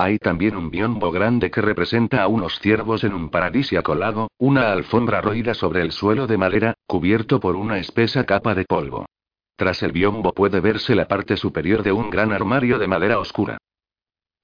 [0.00, 4.72] Hay también un biombo grande que representa a unos ciervos en un paradisiaco lago, una
[4.72, 9.06] alfombra roída sobre el suelo de madera, cubierto por una espesa capa de polvo.
[9.56, 13.58] Tras el biombo puede verse la parte superior de un gran armario de madera oscura.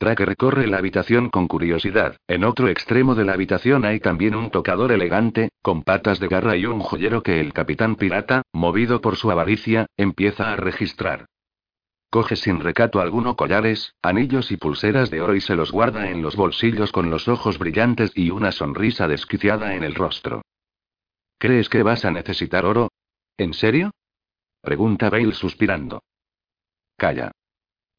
[0.05, 2.19] Drake recorre la habitación con curiosidad.
[2.29, 6.59] En otro extremo de la habitación hay también un tocador elegante, con patas de garra
[6.59, 11.25] y un joyero que el capitán pirata, movido por su avaricia, empieza a registrar.
[12.11, 16.21] Coge sin recato alguno collares, anillos y pulseras de oro y se los guarda en
[16.21, 20.43] los bolsillos con los ojos brillantes y una sonrisa desquiciada en el rostro.
[21.39, 22.91] ¿Crees que vas a necesitar oro?
[23.39, 23.91] ¿En serio?
[24.61, 26.03] Pregunta Bale suspirando.
[26.99, 27.33] Calla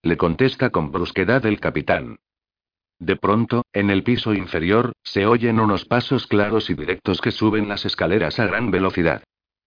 [0.06, 2.20] le contesta con brusquedad el capitán.
[3.00, 7.68] De pronto, en el piso inferior, se oyen unos pasos claros y directos que suben
[7.68, 9.24] las escaleras a gran velocidad.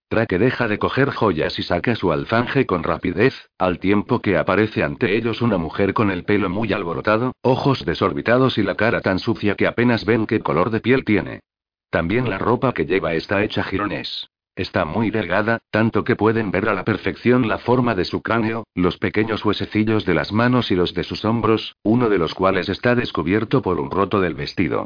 [0.09, 4.81] Drake deja de coger joyas y saca su alfanje con rapidez, al tiempo que aparece
[4.81, 9.19] ante ellos una mujer con el pelo muy alborotado, ojos desorbitados y la cara tan
[9.19, 11.41] sucia que apenas ven qué color de piel tiene.
[11.89, 14.29] También la ropa que lleva está hecha jirones.
[14.59, 18.65] Está muy delgada, tanto que pueden ver a la perfección la forma de su cráneo,
[18.75, 22.67] los pequeños huesecillos de las manos y los de sus hombros, uno de los cuales
[22.67, 24.83] está descubierto por un roto del vestido.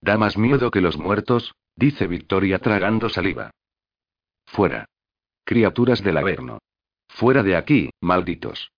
[0.00, 3.50] Da más miedo que los muertos, dice Victoria tragando saliva.
[4.46, 4.86] Fuera.
[5.44, 6.60] Criaturas del Averno.
[7.06, 8.72] Fuera de aquí, malditos.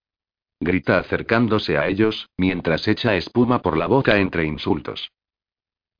[0.59, 5.13] Grita acercándose a ellos, mientras echa espuma por la boca entre insultos.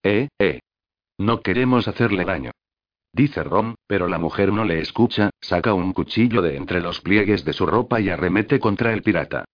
[0.03, 0.59] Eh, eh.
[1.19, 2.51] No queremos hacerle daño.
[3.13, 7.45] Dice Rom, pero la mujer no le escucha, saca un cuchillo de entre los pliegues
[7.45, 9.45] de su ropa y arremete contra el pirata.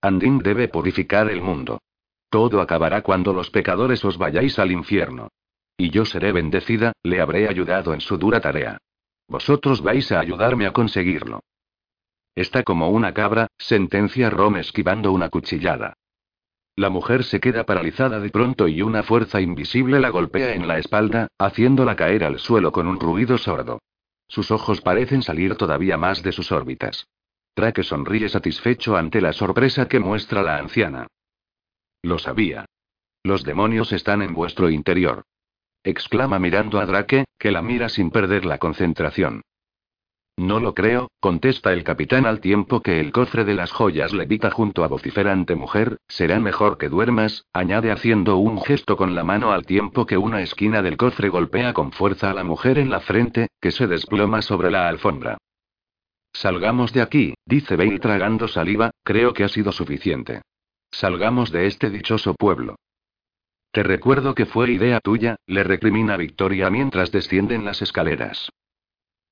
[0.00, 1.80] Andin debe purificar el mundo.
[2.28, 5.28] Todo acabará cuando los pecadores os vayáis al infierno.
[5.76, 8.78] Y yo seré bendecida, le habré ayudado en su dura tarea.
[9.28, 11.40] Vosotros vais a ayudarme a conseguirlo.
[12.34, 15.94] Está como una cabra, sentencia Rom esquivando una cuchillada.
[16.76, 20.78] La mujer se queda paralizada de pronto y una fuerza invisible la golpea en la
[20.78, 23.80] espalda, haciéndola caer al suelo con un ruido sordo.
[24.26, 27.06] Sus ojos parecen salir todavía más de sus órbitas.
[27.54, 31.06] Drake sonríe satisfecho ante la sorpresa que muestra la anciana.
[32.02, 32.66] Lo sabía.
[33.22, 35.22] Los demonios están en vuestro interior.
[35.84, 39.42] Exclama mirando a Drake, que la mira sin perder la concentración.
[40.36, 44.50] No lo creo, contesta el capitán al tiempo que el cofre de las joyas levita
[44.50, 49.52] junto a vociferante mujer, será mejor que duermas, añade haciendo un gesto con la mano
[49.52, 52.98] al tiempo que una esquina del cofre golpea con fuerza a la mujer en la
[53.00, 55.38] frente, que se desploma sobre la alfombra.
[56.32, 60.42] Salgamos de aquí, dice Bale tragando saliva, creo que ha sido suficiente.
[60.90, 62.74] Salgamos de este dichoso pueblo.
[63.70, 68.50] Te recuerdo que fue idea tuya, le recrimina Victoria mientras descienden las escaleras.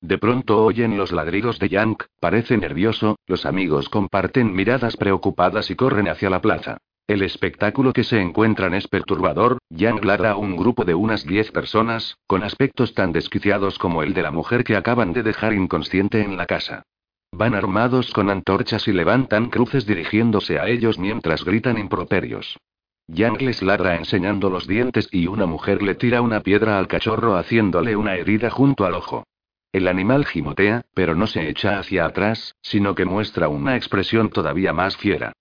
[0.03, 5.77] De pronto oyen los ladridos de Yank, parece nervioso, los amigos comparten miradas preocupadas y
[5.77, 6.79] corren hacia la plaza.
[7.07, 11.53] El espectáculo que se encuentran es perturbador, Yang ladra a un grupo de unas diez
[11.53, 16.21] personas, con aspectos tan desquiciados como el de la mujer que acaban de dejar inconsciente
[16.21, 16.83] en la casa.
[17.31, 22.59] Van armados con antorchas y levantan cruces dirigiéndose a ellos mientras gritan improperios.
[23.07, 27.37] Yang les ladra enseñando los dientes y una mujer le tira una piedra al cachorro
[27.37, 29.25] haciéndole una herida junto al ojo.
[29.73, 34.75] El animal gimotea, pero no se echa hacia atrás, sino que muestra una expresión todavía
[34.75, 35.33] más fiera.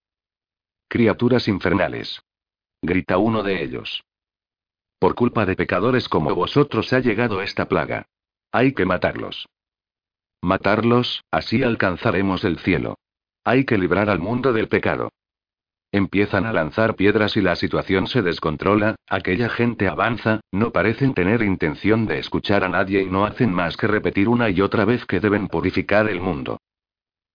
[0.88, 2.22] Criaturas infernales.
[2.82, 4.06] Grita uno de ellos.
[5.00, 8.06] Por culpa de pecadores como vosotros ha llegado esta plaga.
[8.54, 9.50] Hay que matarlos.
[10.41, 13.00] Matarlos, así alcanzaremos el cielo.
[13.44, 15.10] Hay que librar al mundo del pecado.
[15.93, 21.41] Empiezan a lanzar piedras y la situación se descontrola, aquella gente avanza, no parecen tener
[21.41, 25.06] intención de escuchar a nadie y no hacen más que repetir una y otra vez
[25.06, 26.60] que deben purificar el mundo.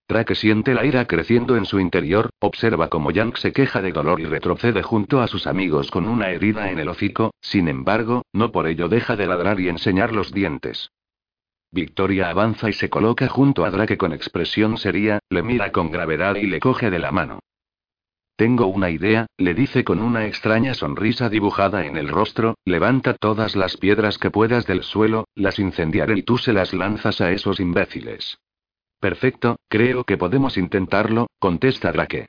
[0.09, 4.21] Drake siente la ira creciendo en su interior, observa cómo Yank se queja de dolor
[4.21, 8.53] y retrocede junto a sus amigos con una herida en el hocico, sin embargo, no
[8.53, 10.91] por ello deja de ladrar y enseñar los dientes.
[11.73, 16.37] Victoria avanza y se coloca junto a Drake con expresión seria, le mira con gravedad
[16.37, 17.41] y le coge de la mano.
[18.37, 23.57] Tengo una idea, le dice con una extraña sonrisa dibujada en el rostro, levanta todas
[23.57, 27.61] las piedras que puedas del suelo, las incendiaré y tú se las lanzas a esos
[27.61, 28.39] imbéciles.
[29.01, 32.29] Perfecto, creo que podemos intentarlo, contesta Drake.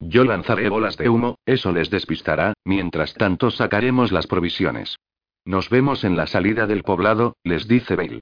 [0.00, 4.98] Yo lanzaré bolas de humo, eso les despistará, mientras tanto sacaremos las provisiones.
[5.44, 8.20] Nos vemos en la salida del poblado, les dice Bale.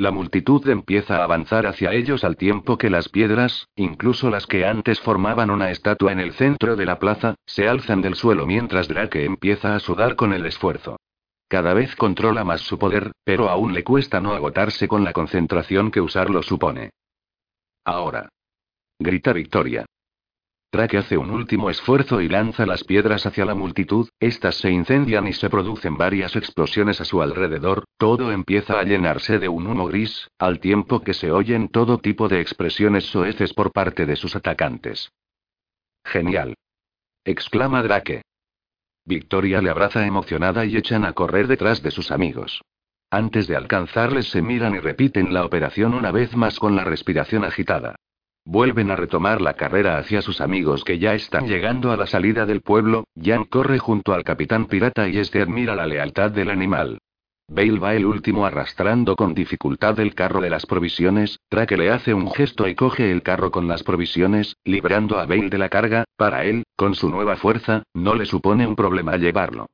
[0.00, 4.64] La multitud empieza a avanzar hacia ellos al tiempo que las piedras, incluso las que
[4.64, 8.88] antes formaban una estatua en el centro de la plaza, se alzan del suelo mientras
[8.88, 10.96] Drake empieza a sudar con el esfuerzo.
[11.48, 15.90] Cada vez controla más su poder, pero aún le cuesta no agotarse con la concentración
[15.90, 16.92] que usarlo supone.
[17.84, 18.30] Ahora.
[18.98, 19.84] Grita Victoria.
[20.72, 25.26] Drake hace un último esfuerzo y lanza las piedras hacia la multitud, estas se incendian
[25.26, 29.86] y se producen varias explosiones a su alrededor, todo empieza a llenarse de un humo
[29.88, 34.36] gris, al tiempo que se oyen todo tipo de expresiones soeces por parte de sus
[34.36, 35.10] atacantes.
[36.04, 36.54] Genial.
[37.24, 38.22] exclama Drake.
[39.04, 42.62] Victoria le abraza emocionada y echan a correr detrás de sus amigos.
[43.10, 47.44] Antes de alcanzarles se miran y repiten la operación una vez más con la respiración
[47.44, 47.96] agitada.
[48.44, 52.46] Vuelven a retomar la carrera hacia sus amigos que ya están llegando a la salida
[52.46, 53.04] del pueblo.
[53.20, 56.98] Jan corre junto al capitán pirata y este admira la lealtad del animal.
[57.52, 62.14] Bale va el último arrastrando con dificultad el carro de las provisiones, Drake le hace
[62.14, 66.04] un gesto y coge el carro con las provisiones, librando a Bale de la carga,
[66.16, 69.66] para él, con su nueva fuerza, no le supone un problema llevarlo.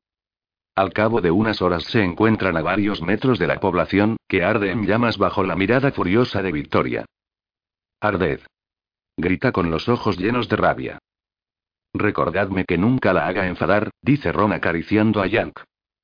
[0.75, 4.71] Al cabo de unas horas se encuentran a varios metros de la población, que arde
[4.71, 7.05] en llamas bajo la mirada furiosa de Victoria.
[8.01, 8.41] Arded.
[9.17, 10.99] Grita con los ojos llenos de rabia.
[11.95, 15.61] Recordadme que nunca la haga enfadar, dice Ron acariciando a Yank.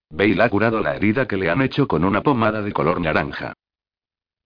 [0.08, 3.52] Bale ha curado la herida que le han hecho con una pomada de color naranja.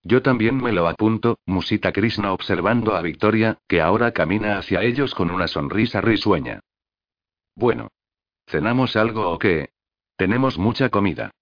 [0.03, 5.15] Yo también me lo apunto, musita Krishna observando a Victoria, que ahora camina hacia ellos
[5.15, 6.61] con una sonrisa risueña.
[7.55, 7.89] Bueno.
[8.49, 9.71] ¿Cenamos algo o qué?
[10.17, 11.33] Tenemos mucha comida.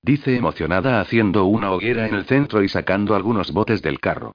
[0.00, 4.32] Dice emocionada haciendo una hoguera en el centro y sacando algunos botes del carro.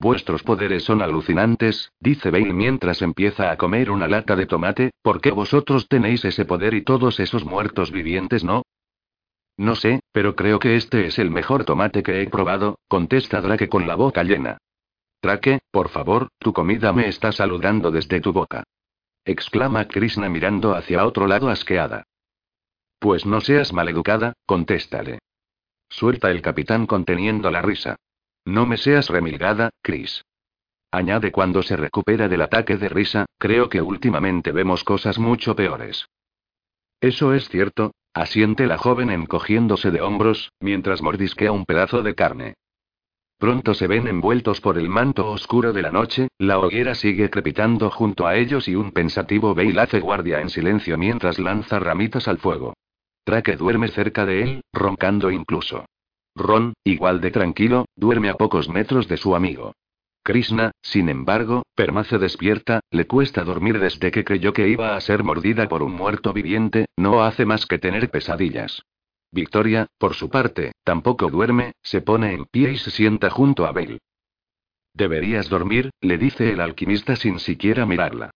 [0.00, 5.20] Vuestros poderes son alucinantes, dice Bale mientras empieza a comer una lata de tomate, ¿por
[5.20, 8.62] qué vosotros tenéis ese poder y todos esos muertos vivientes no?
[9.56, 13.68] No sé, pero creo que este es el mejor tomate que he probado, contesta Drake
[13.68, 14.58] con la boca llena.
[15.20, 18.62] Drake, por favor, tu comida me está saludando desde tu boca.
[19.24, 22.04] exclama Krishna mirando hacia otro lado asqueada.
[23.00, 25.18] Pues no seas maleducada, contéstale.
[25.88, 27.96] Suelta el capitán conteniendo la risa.
[28.48, 30.24] No me seas remilgada, Chris.
[30.90, 36.08] Añade cuando se recupera del ataque de risa, creo que últimamente vemos cosas mucho peores.
[36.98, 42.54] Eso es cierto, asiente la joven encogiéndose de hombros, mientras mordisquea un pedazo de carne.
[43.36, 47.90] Pronto se ven envueltos por el manto oscuro de la noche, la hoguera sigue crepitando
[47.90, 52.38] junto a ellos y un pensativo Bale hace guardia en silencio mientras lanza ramitas al
[52.38, 52.72] fuego.
[53.24, 55.84] Traque duerme cerca de él, roncando incluso.
[56.38, 59.74] Ron, igual de tranquilo, duerme a pocos metros de su amigo.
[60.22, 65.24] Krishna, sin embargo, permanece despierta, le cuesta dormir desde que creyó que iba a ser
[65.24, 68.82] mordida por un muerto viviente, no hace más que tener pesadillas.
[69.30, 73.72] Victoria, por su parte, tampoco duerme, se pone en pie y se sienta junto a
[73.72, 73.98] Bale.
[74.94, 78.30] Deberías dormir, le dice el alquimista sin siquiera mirarla.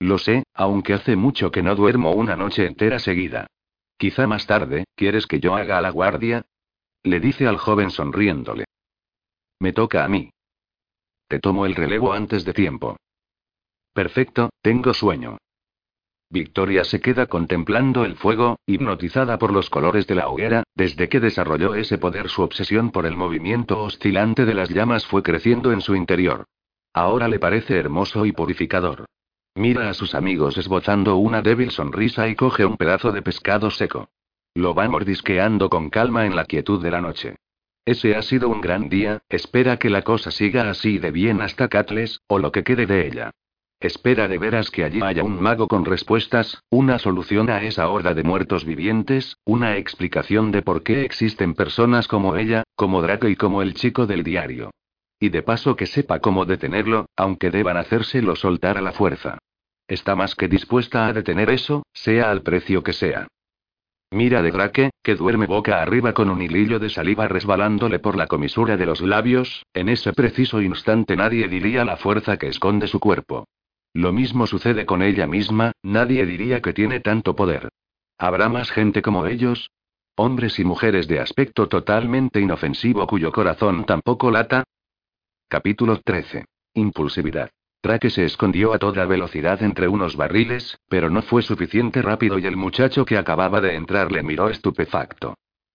[0.00, 3.46] Lo sé, aunque hace mucho que no duermo una noche entera seguida.
[3.96, 6.44] Quizá más tarde, ¿quieres que yo haga la guardia?
[7.04, 8.64] Le dice al joven sonriéndole.
[9.60, 10.30] Me toca a mí.
[11.28, 12.96] Te tomo el relevo antes de tiempo.
[13.92, 15.38] Perfecto, tengo sueño.
[16.30, 21.20] Victoria se queda contemplando el fuego, hipnotizada por los colores de la hoguera, desde que
[21.20, 25.82] desarrolló ese poder su obsesión por el movimiento oscilante de las llamas fue creciendo en
[25.82, 26.46] su interior.
[26.94, 29.04] Ahora le parece hermoso y purificador.
[29.54, 34.08] Mira a sus amigos esbozando una débil sonrisa y coge un pedazo de pescado seco.
[34.54, 37.36] Lo va mordisqueando con calma en la quietud de la noche.
[37.86, 41.68] Ese ha sido un gran día, espera que la cosa siga así de bien hasta
[41.68, 43.30] Catles, o lo que quede de ella.
[43.80, 48.14] Espera de veras que allí haya un mago con respuestas, una solución a esa horda
[48.14, 53.34] de muertos vivientes, una explicación de por qué existen personas como ella, como Draco y
[53.34, 54.70] como el chico del diario.
[55.18, 59.38] Y de paso que sepa cómo detenerlo, aunque deban hacérselo soltar a la fuerza.
[59.88, 63.26] Está más que dispuesta a detener eso, sea al precio que sea.
[64.12, 68.26] Mira de Drake, que duerme boca arriba con un hilillo de saliva resbalándole por la
[68.26, 73.00] comisura de los labios, en ese preciso instante nadie diría la fuerza que esconde su
[73.00, 73.46] cuerpo.
[73.94, 77.70] Lo mismo sucede con ella misma, nadie diría que tiene tanto poder.
[78.18, 79.70] ¿Habrá más gente como ellos?
[80.14, 84.64] Hombres y mujeres de aspecto totalmente inofensivo cuyo corazón tampoco lata.
[85.48, 86.44] Capítulo 13.
[86.74, 87.50] Impulsividad.
[87.82, 92.46] Traque se escondió a toda velocidad entre unos barriles, pero no fue suficiente rápido y
[92.46, 95.34] el muchacho que acababa de entrar le miró estupefacto.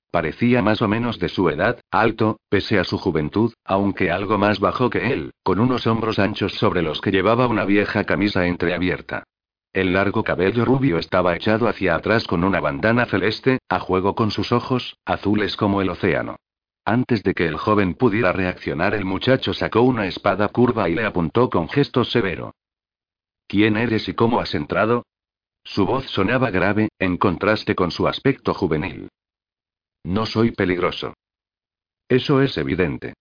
[0.09, 4.61] Parecía más o menos de su edad, alto, pese a su juventud, aunque algo más
[4.61, 9.23] bajo que él, con unos hombros anchos sobre los que llevaba una vieja camisa entreabierta.
[9.73, 14.31] El largo cabello rubio estaba echado hacia atrás con una bandana celeste, a juego con
[14.31, 16.37] sus ojos, azules como el océano.
[16.87, 21.05] Antes de que el joven pudiera reaccionar, el muchacho sacó una espada curva y le
[21.05, 22.55] apuntó con gesto severo.
[23.45, 25.05] ¿Quién eres y cómo has entrado?
[25.65, 29.09] Su voz sonaba grave, en contraste con su aspecto juvenil.
[30.05, 31.13] No soy peligroso.
[32.07, 33.15] Eso es evidente.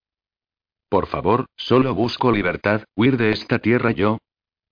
[0.88, 4.18] Por favor, solo busco libertad, huir de esta tierra yo.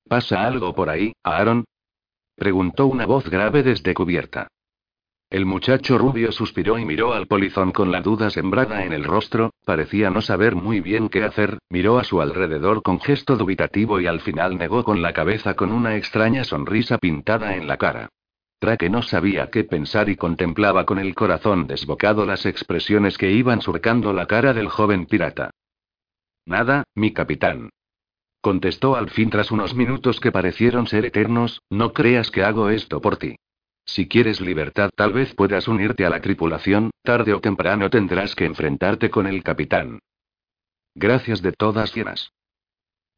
[0.08, 1.64] ¿Pasa algo por ahí, Aaron?
[2.36, 4.46] Preguntó una voz grave desde cubierta.
[5.34, 9.50] El muchacho rubio suspiró y miró al polizón con la duda sembrada en el rostro,
[9.64, 14.06] parecía no saber muy bien qué hacer, miró a su alrededor con gesto dubitativo y
[14.06, 18.10] al final negó con la cabeza con una extraña sonrisa pintada en la cara.
[18.60, 23.60] Traque no sabía qué pensar y contemplaba con el corazón desbocado las expresiones que iban
[23.60, 25.50] surcando la cara del joven pirata.
[26.46, 27.70] Nada, mi capitán.
[28.40, 33.00] Contestó al fin tras unos minutos que parecieron ser eternos, no creas que hago esto
[33.00, 33.34] por ti.
[33.86, 38.44] Si quieres libertad tal vez puedas unirte a la tripulación, tarde o temprano tendrás que
[38.44, 40.00] enfrentarte con el capitán.
[40.94, 42.32] Gracias de todas llenas.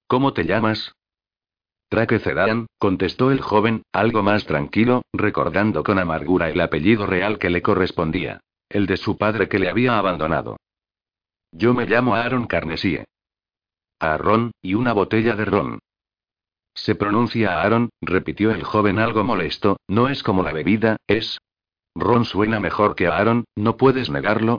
[0.06, 0.92] ¿Cómo te llamas?
[1.88, 7.50] Traque Zedan, contestó el joven, algo más tranquilo, recordando con amargura el apellido real que
[7.50, 8.40] le correspondía.
[8.68, 10.56] El de su padre que le había abandonado.
[11.52, 13.04] Yo me llamo Aaron Carnesie.
[14.00, 15.78] Aaron, y una botella de ron.
[16.76, 21.38] Se pronuncia Aaron, repitió el joven algo molesto, no es como la bebida, es...
[21.94, 24.58] Ron suena mejor que Aaron, ¿no puedes negarlo?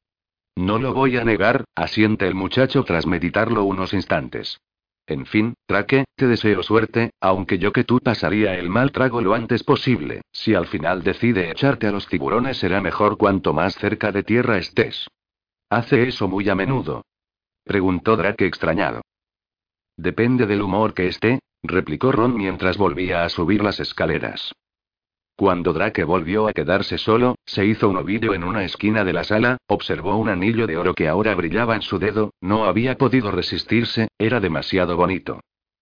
[0.55, 4.59] No lo voy a negar, asiente el muchacho tras meditarlo unos instantes.
[5.05, 9.35] En fin, Traque, te deseo suerte, aunque yo que tú pasaría el mal trago lo
[9.35, 14.11] antes posible, si al final decide echarte a los tiburones será mejor cuanto más cerca
[14.11, 15.07] de tierra estés.
[15.69, 17.05] ¿Hace eso muy a menudo?
[17.63, 19.01] Preguntó Drake extrañado.
[19.95, 24.53] Depende del humor que esté, replicó Ron mientras volvía a subir las escaleras.
[25.35, 29.23] Cuando Drake volvió a quedarse solo, se hizo un ovillo en una esquina de la
[29.23, 33.29] sala, observó un anillo de oro que ahora brillaba en su dedo, no había podido
[33.29, 35.39] resistirse, era demasiado bonito.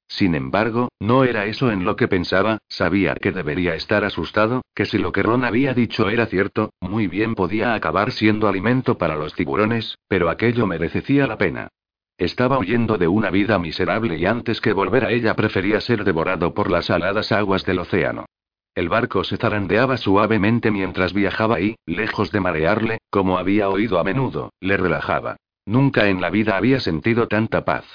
[0.07, 4.85] Sin embargo, no era eso en lo que pensaba, sabía que debería estar asustado, que
[4.85, 9.15] si lo que Ron había dicho era cierto, muy bien podía acabar siendo alimento para
[9.15, 11.69] los tiburones, pero aquello merecía la pena.
[12.17, 16.53] Estaba huyendo de una vida miserable y antes que volver a ella prefería ser devorado
[16.53, 18.25] por las saladas aguas del océano.
[18.73, 24.03] El barco se zarandeaba suavemente mientras viajaba y, lejos de marearle, como había oído a
[24.03, 25.35] menudo, le relajaba.
[25.65, 27.85] Nunca en la vida había sentido tanta paz.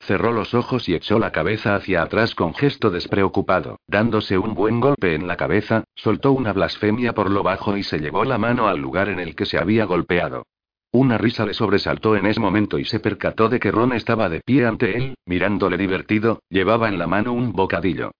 [0.00, 4.80] Cerró los ojos y echó la cabeza hacia atrás con gesto despreocupado, dándose un buen
[4.80, 8.66] golpe en la cabeza, soltó una blasfemia por lo bajo y se llevó la mano
[8.66, 10.44] al lugar en el que se había golpeado.
[10.92, 14.40] Una risa le sobresaltó en ese momento y se percató de que Ron estaba de
[14.40, 18.12] pie ante él, mirándole divertido, llevaba en la mano un bocadillo.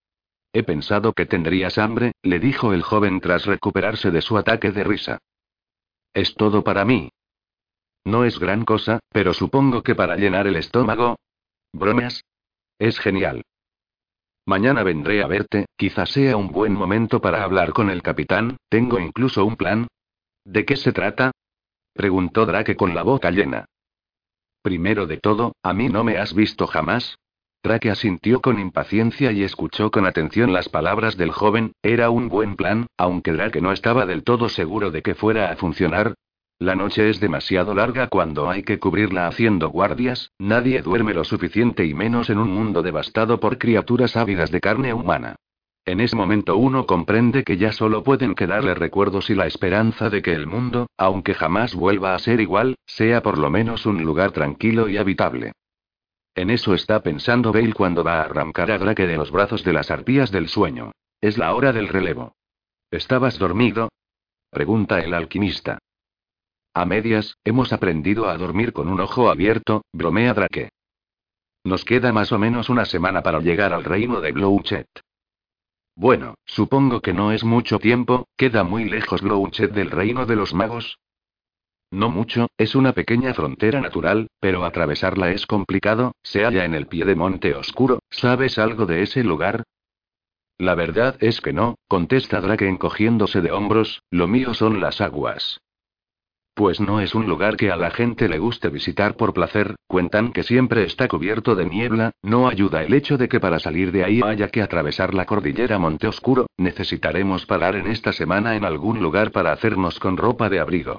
[0.54, 4.84] He pensado que tendrías hambre, le dijo el joven tras recuperarse de su ataque de
[4.84, 5.18] risa.
[6.14, 7.10] Es todo para mí.
[8.04, 11.16] No es gran cosa, pero supongo que para llenar el estómago,
[11.72, 12.24] ¿Bromas?
[12.78, 13.42] Es genial.
[14.44, 18.98] Mañana vendré a verte, quizás sea un buen momento para hablar con el capitán, tengo
[18.98, 19.86] incluso un plan.
[20.44, 21.32] ¿De qué se trata?
[21.92, 23.66] Preguntó Drake con la boca llena.
[24.62, 27.18] Primero de todo, ¿a mí no me has visto jamás?
[27.62, 32.56] Drake asintió con impaciencia y escuchó con atención las palabras del joven, era un buen
[32.56, 36.14] plan, aunque Drake no estaba del todo seguro de que fuera a funcionar,
[36.62, 41.84] la noche es demasiado larga cuando hay que cubrirla haciendo guardias, nadie duerme lo suficiente
[41.86, 45.34] y menos en un mundo devastado por criaturas ávidas de carne humana.
[45.84, 50.22] En ese momento uno comprende que ya solo pueden quedarle recuerdos y la esperanza de
[50.22, 54.30] que el mundo, aunque jamás vuelva a ser igual, sea por lo menos un lugar
[54.30, 55.52] tranquilo y habitable.
[56.34, 59.72] En eso está pensando Bale cuando va a arrancar a Drake de los brazos de
[59.72, 60.92] las arpías del sueño.
[61.20, 62.36] Es la hora del relevo.
[62.90, 63.88] ¿Estabas dormido?
[64.50, 65.78] Pregunta el alquimista.
[66.74, 70.70] A medias, hemos aprendido a dormir con un ojo abierto, bromea Drake.
[71.64, 74.86] Nos queda más o menos una semana para llegar al reino de Blouchet.
[75.94, 80.54] Bueno, supongo que no es mucho tiempo, queda muy lejos Blouchet del reino de los
[80.54, 80.98] magos.
[81.90, 86.86] No mucho, es una pequeña frontera natural, pero atravesarla es complicado, se halla en el
[86.86, 89.64] pie de Monte Oscuro, ¿sabes algo de ese lugar?
[90.56, 95.60] La verdad es que no, contesta Drake encogiéndose de hombros, lo mío son las aguas.
[96.54, 100.32] Pues no es un lugar que a la gente le guste visitar por placer, cuentan
[100.32, 104.04] que siempre está cubierto de niebla, no ayuda el hecho de que para salir de
[104.04, 109.00] ahí haya que atravesar la cordillera Monte Oscuro, necesitaremos parar en esta semana en algún
[109.00, 110.98] lugar para hacernos con ropa de abrigo.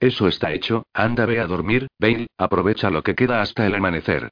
[0.00, 4.30] Eso está hecho, anda ve a dormir, Bale, aprovecha lo que queda hasta el amanecer.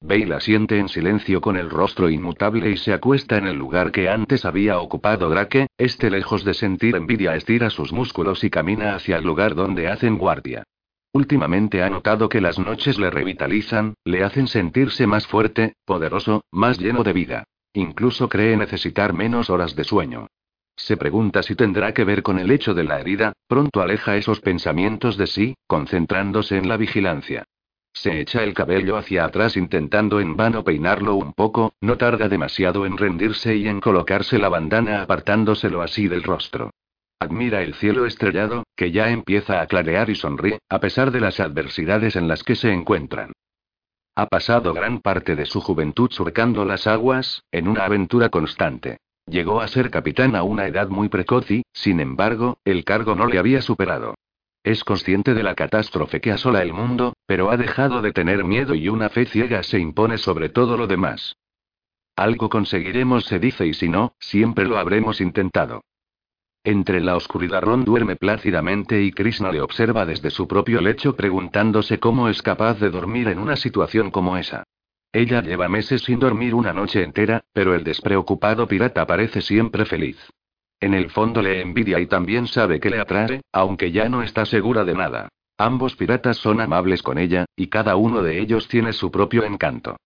[0.00, 4.08] Bale asiente en silencio con el rostro inmutable y se acuesta en el lugar que
[4.08, 9.16] antes había ocupado Drake, este lejos de sentir envidia estira sus músculos y camina hacia
[9.16, 10.64] el lugar donde hacen guardia.
[11.12, 16.78] Últimamente ha notado que las noches le revitalizan, le hacen sentirse más fuerte, poderoso, más
[16.78, 17.44] lleno de vida.
[17.72, 20.26] Incluso cree necesitar menos horas de sueño.
[20.76, 24.40] Se pregunta si tendrá que ver con el hecho de la herida, pronto aleja esos
[24.40, 27.44] pensamientos de sí, concentrándose en la vigilancia.
[27.96, 32.84] Se echa el cabello hacia atrás intentando en vano peinarlo un poco, no tarda demasiado
[32.84, 36.70] en rendirse y en colocarse la bandana apartándoselo así del rostro.
[37.18, 41.40] Admira el cielo estrellado, que ya empieza a clarear y sonríe, a pesar de las
[41.40, 43.32] adversidades en las que se encuentran.
[44.14, 48.98] Ha pasado gran parte de su juventud surcando las aguas, en una aventura constante.
[49.24, 53.26] Llegó a ser capitán a una edad muy precoz y, sin embargo, el cargo no
[53.26, 54.14] le había superado.
[54.66, 58.74] Es consciente de la catástrofe que asola el mundo, pero ha dejado de tener miedo
[58.74, 61.36] y una fe ciega se impone sobre todo lo demás.
[62.16, 65.84] Algo conseguiremos, se dice, y si no, siempre lo habremos intentado.
[66.64, 72.00] Entre la oscuridad Ron duerme plácidamente y Krishna le observa desde su propio lecho preguntándose
[72.00, 74.64] cómo es capaz de dormir en una situación como esa.
[75.12, 80.18] Ella lleva meses sin dormir una noche entera, pero el despreocupado pirata parece siempre feliz.
[80.80, 84.44] En el fondo le envidia y también sabe que le atrae, aunque ya no está
[84.44, 85.28] segura de nada.
[85.58, 89.96] Ambos piratas son amables con ella, y cada uno de ellos tiene su propio encanto.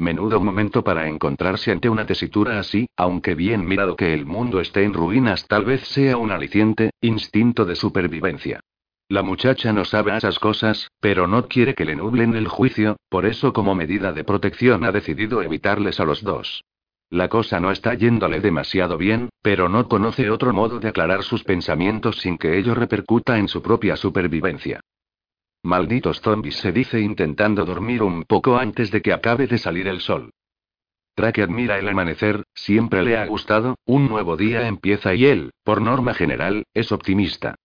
[0.00, 4.84] Menudo momento para encontrarse ante una tesitura así, aunque bien mirado que el mundo esté
[4.84, 8.60] en ruinas tal vez sea un aliciente, instinto de supervivencia.
[9.08, 13.24] La muchacha no sabe esas cosas, pero no quiere que le nublen el juicio, por
[13.24, 16.62] eso como medida de protección ha decidido evitarles a los dos.
[17.10, 21.42] La cosa no está yéndole demasiado bien, pero no conoce otro modo de aclarar sus
[21.42, 24.80] pensamientos sin que ello repercuta en su propia supervivencia.
[25.62, 30.00] Malditos zombies se dice intentando dormir un poco antes de que acabe de salir el
[30.00, 30.30] sol.
[31.16, 35.80] Drake admira el amanecer, siempre le ha gustado, un nuevo día empieza y él, por
[35.80, 37.56] norma general, es optimista.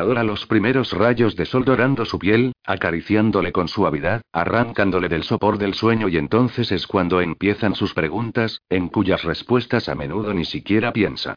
[0.00, 5.58] Adora los primeros rayos de sol dorando su piel, acariciándole con suavidad, arrancándole del sopor
[5.58, 10.46] del sueño y entonces es cuando empiezan sus preguntas, en cuyas respuestas a menudo ni
[10.46, 11.34] siquiera piensa.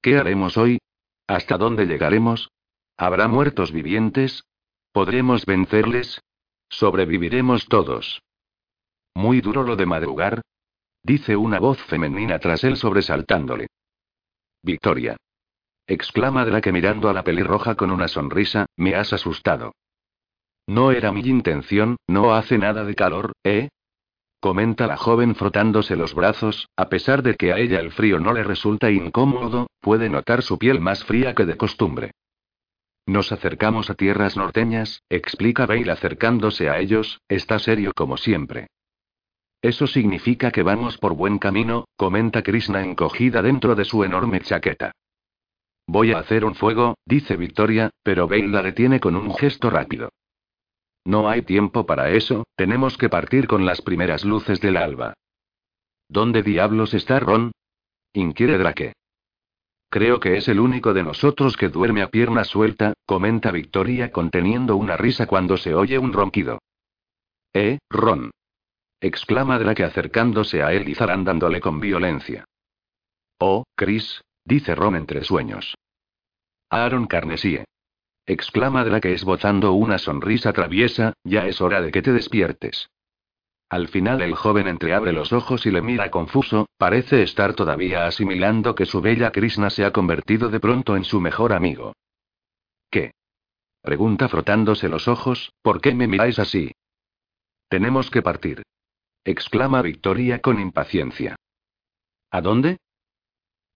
[0.00, 0.78] ¿Qué haremos hoy?
[1.26, 2.48] ¿Hasta dónde llegaremos?
[2.96, 4.44] ¿Habrá muertos vivientes?
[4.92, 6.22] ¿Podremos vencerles?
[6.70, 8.22] ¿Sobreviviremos todos?
[9.14, 10.40] Muy duro lo de madrugar,
[11.02, 13.66] dice una voz femenina tras él sobresaltándole.
[14.62, 15.18] Victoria
[15.86, 19.72] exclama Drake mirando a la pelirroja con una sonrisa, me has asustado.
[20.66, 23.68] No era mi intención, no hace nada de calor, ¿eh?
[24.40, 28.32] Comenta la joven frotándose los brazos, a pesar de que a ella el frío no
[28.32, 32.12] le resulta incómodo, puede notar su piel más fría que de costumbre.
[33.06, 38.66] Nos acercamos a tierras norteñas, explica Bale acercándose a ellos, está serio como siempre.
[39.62, 44.92] Eso significa que vamos por buen camino, comenta Krishna encogida dentro de su enorme chaqueta.
[45.86, 50.10] Voy a hacer un fuego, dice Victoria, pero Bale la detiene con un gesto rápido.
[51.04, 55.14] No hay tiempo para eso, tenemos que partir con las primeras luces del alba.
[56.08, 57.52] ¿Dónde diablos está Ron?
[58.12, 58.92] inquiere Drake.
[59.88, 64.76] Creo que es el único de nosotros que duerme a pierna suelta, comenta Victoria conteniendo
[64.76, 66.58] una risa cuando se oye un ronquido.
[67.52, 68.30] ¿Eh, Ron?
[69.00, 72.44] exclama Drake acercándose a él y zarandándole con violencia.
[73.38, 75.74] Oh, Chris, dice Ron entre sueños.
[76.70, 77.66] Aaron Carnesie
[78.26, 82.88] exclama Drake esbozando una sonrisa traviesa, ya es hora de que te despiertes.
[83.68, 88.74] Al final el joven entreabre los ojos y le mira confuso, parece estar todavía asimilando
[88.74, 91.94] que su bella Krishna se ha convertido de pronto en su mejor amigo.
[92.90, 93.12] ¿Qué?
[93.80, 96.72] Pregunta frotándose los ojos, ¿por qué me miráis así?
[97.68, 98.62] Tenemos que partir.
[99.24, 101.36] exclama Victoria con impaciencia.
[102.30, 102.78] ¿A dónde?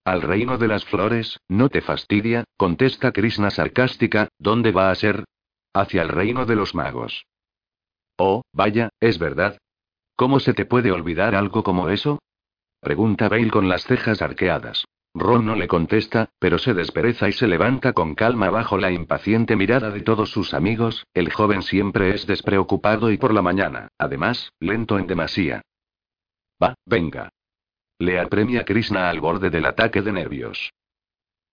[0.04, 2.44] Al reino de las flores, ¿no te fastidia?
[2.56, 5.24] contesta Krishna sarcástica, ¿dónde va a ser?
[5.74, 7.26] Hacia el reino de los magos.
[8.16, 9.58] Oh, vaya, es verdad.
[10.16, 12.18] ¿Cómo se te puede olvidar algo como eso?
[12.80, 14.84] Pregunta Bale con las cejas arqueadas.
[15.14, 19.56] Ron no le contesta, pero se despereza y se levanta con calma bajo la impaciente
[19.56, 24.52] mirada de todos sus amigos, el joven siempre es despreocupado y por la mañana, además,
[24.60, 25.62] lento en demasía.
[26.62, 27.30] Va, venga.
[28.00, 30.72] Le apremia Krishna al borde del ataque de nervios.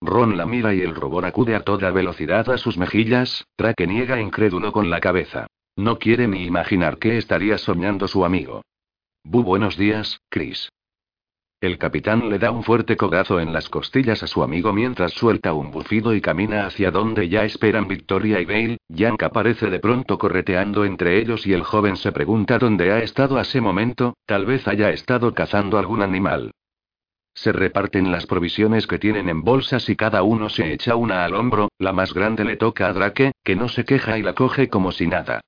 [0.00, 4.18] Ron la mira y el robot acude a toda velocidad a sus mejillas, Trake niega
[4.18, 5.46] incrédulo con la cabeza.
[5.76, 8.62] No quiere ni imaginar qué estaría soñando su amigo.
[9.24, 10.70] Bu buenos días, Chris.
[11.60, 15.54] El capitán le da un fuerte codazo en las costillas a su amigo mientras suelta
[15.54, 18.78] un bufido y camina hacia donde ya esperan Victoria y Bale.
[18.88, 23.38] Yank aparece de pronto correteando entre ellos y el joven se pregunta dónde ha estado
[23.38, 26.52] a ese momento, tal vez haya estado cazando algún animal.
[27.34, 31.34] Se reparten las provisiones que tienen en bolsas y cada uno se echa una al
[31.34, 34.68] hombro, la más grande le toca a Drake, que no se queja y la coge
[34.68, 35.40] como si nada.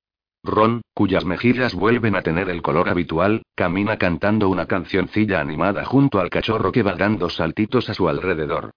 [0.43, 6.19] Ron, cuyas mejillas vuelven a tener el color habitual, camina cantando una cancioncilla animada junto
[6.19, 8.71] al cachorro que va dando saltitos a su alrededor.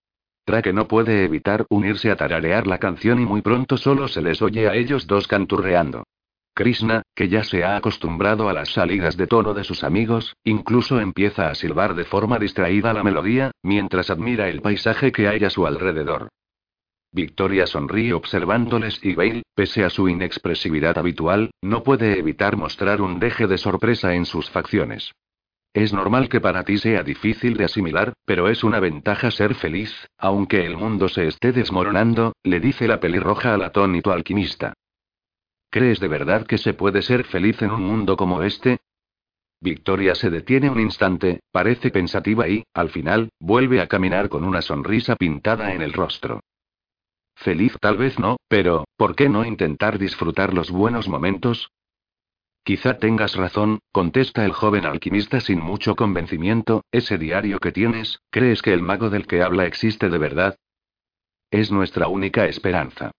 [0.47, 4.43] Drake no puede evitar unirse a tararear la canción y muy pronto solo se les
[4.43, 6.05] oye a ellos dos canturreando.
[6.53, 11.01] Krishna, que ya se ha acostumbrado a las salidas de tono de sus amigos, incluso
[11.01, 15.51] empieza a silbar de forma distraída la melodía, mientras admira el paisaje que hay a
[15.51, 16.29] su alrededor.
[17.15, 23.21] Victoria sonríe observándoles y Bale, pese a su inexpresividad habitual, no puede evitar mostrar un
[23.21, 25.13] deje de sorpresa en sus facciones.
[25.73, 30.09] Es normal que para ti sea difícil de asimilar, pero es una ventaja ser feliz,
[30.19, 34.73] aunque el mundo se esté desmoronando, le dice la pelirroja al atónito alquimista.
[35.71, 38.79] ¿Crees de verdad que se puede ser feliz en un mundo como este?
[39.61, 44.63] Victoria se detiene un instante, parece pensativa y, al final, vuelve a caminar con una
[44.63, 46.41] sonrisa pintada en el rostro.
[47.37, 51.71] Feliz tal vez no, pero, ¿por qué no intentar disfrutar los buenos momentos?
[52.65, 58.63] Quizá tengas razón, contesta el joven alquimista sin mucho convencimiento, ese diario que tienes, ¿crees
[58.63, 60.57] que el mago del que habla existe de verdad?
[61.51, 63.11] Es nuestra única esperanza.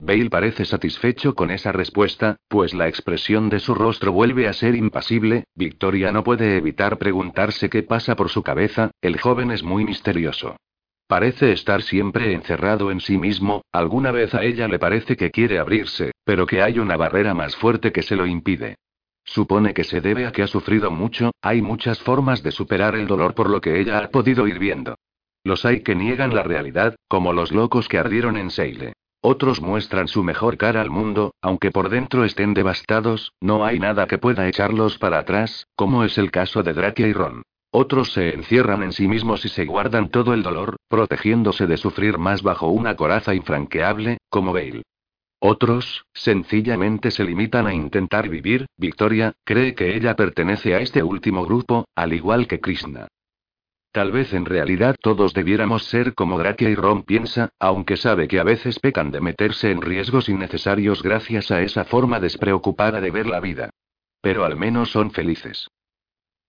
[0.00, 4.76] Bale parece satisfecho con esa respuesta, pues la expresión de su rostro vuelve a ser
[4.76, 9.84] impasible, Victoria no puede evitar preguntarse qué pasa por su cabeza, el joven es muy
[9.84, 10.56] misterioso.
[11.08, 15.58] Parece estar siempre encerrado en sí mismo, alguna vez a ella le parece que quiere
[15.58, 18.76] abrirse, pero que hay una barrera más fuerte que se lo impide.
[19.24, 23.06] Supone que se debe a que ha sufrido mucho, hay muchas formas de superar el
[23.06, 24.96] dolor por lo que ella ha podido ir viendo.
[25.44, 28.92] Los hay que niegan la realidad, como los locos que ardieron en Seile.
[29.22, 34.06] Otros muestran su mejor cara al mundo, aunque por dentro estén devastados, no hay nada
[34.06, 37.42] que pueda echarlos para atrás, como es el caso de Drakia y Ron.
[37.70, 42.18] Otros se encierran en sí mismos y se guardan todo el dolor, protegiéndose de sufrir
[42.18, 44.82] más bajo una coraza infranqueable, como Bale.
[45.40, 48.66] Otros, sencillamente se limitan a intentar vivir.
[48.76, 53.06] Victoria, cree que ella pertenece a este último grupo, al igual que Krishna.
[53.92, 58.40] Tal vez en realidad todos debiéramos ser como Drakia y Ron piensa, aunque sabe que
[58.40, 63.26] a veces pecan de meterse en riesgos innecesarios gracias a esa forma despreocupada de ver
[63.26, 63.70] la vida.
[64.20, 65.68] Pero al menos son felices.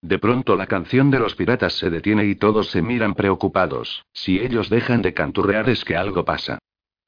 [0.01, 4.05] De pronto la canción de los piratas se detiene y todos se miran preocupados.
[4.13, 6.59] Si ellos dejan de canturrear es que algo pasa.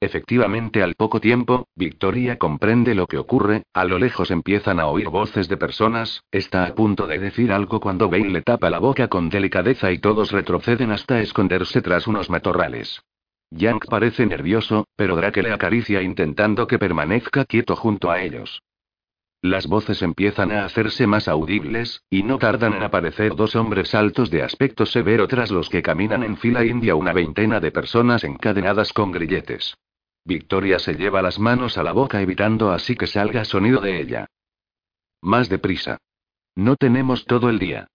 [0.02, 5.08] Efectivamente, al poco tiempo, Victoria comprende lo que ocurre, a lo lejos empiezan a oír
[5.08, 9.06] voces de personas, está a punto de decir algo cuando Bale le tapa la boca
[9.06, 13.00] con delicadeza y todos retroceden hasta esconderse tras unos matorrales.
[13.52, 18.60] Yank parece nervioso, pero Drake le acaricia intentando que permanezca quieto junto a ellos.
[19.42, 24.30] Las voces empiezan a hacerse más audibles, y no tardan en aparecer dos hombres altos
[24.30, 28.92] de aspecto severo tras los que caminan en fila india una veintena de personas encadenadas
[28.92, 29.74] con grilletes.
[30.24, 34.26] Victoria se lleva las manos a la boca evitando así que salga sonido de ella.
[35.20, 35.98] Más deprisa.
[36.54, 37.88] No tenemos todo el día.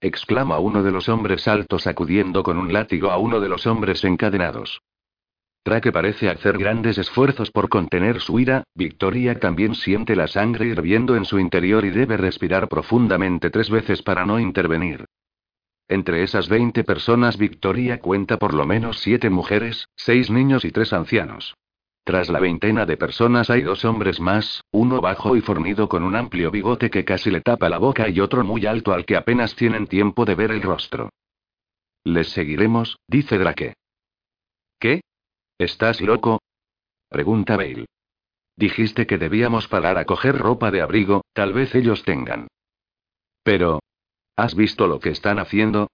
[0.00, 4.04] exclama uno de los hombres altos sacudiendo con un látigo a uno de los hombres
[4.04, 4.80] encadenados.
[5.64, 11.16] Traque parece hacer grandes esfuerzos por contener su ira, Victoria también siente la sangre hirviendo
[11.16, 15.06] en su interior y debe respirar profundamente tres veces para no intervenir.
[15.88, 20.92] Entre esas 20 personas Victoria cuenta por lo menos siete mujeres, seis niños y tres
[20.92, 21.54] ancianos.
[22.04, 26.14] Tras la veintena de personas hay dos hombres más, uno bajo y fornido con un
[26.14, 29.56] amplio bigote que casi le tapa la boca y otro muy alto al que apenas
[29.56, 31.08] tienen tiempo de ver el rostro.
[32.04, 33.72] Les seguiremos, dice Drake.
[34.78, 35.00] ¿Qué?
[35.58, 36.40] ¿Estás loco?
[37.08, 37.86] Pregunta Bale.
[38.56, 42.48] Dijiste que debíamos parar a coger ropa de abrigo, tal vez ellos tengan.
[43.42, 43.80] Pero...
[44.36, 45.88] ¿Has visto lo que están haciendo?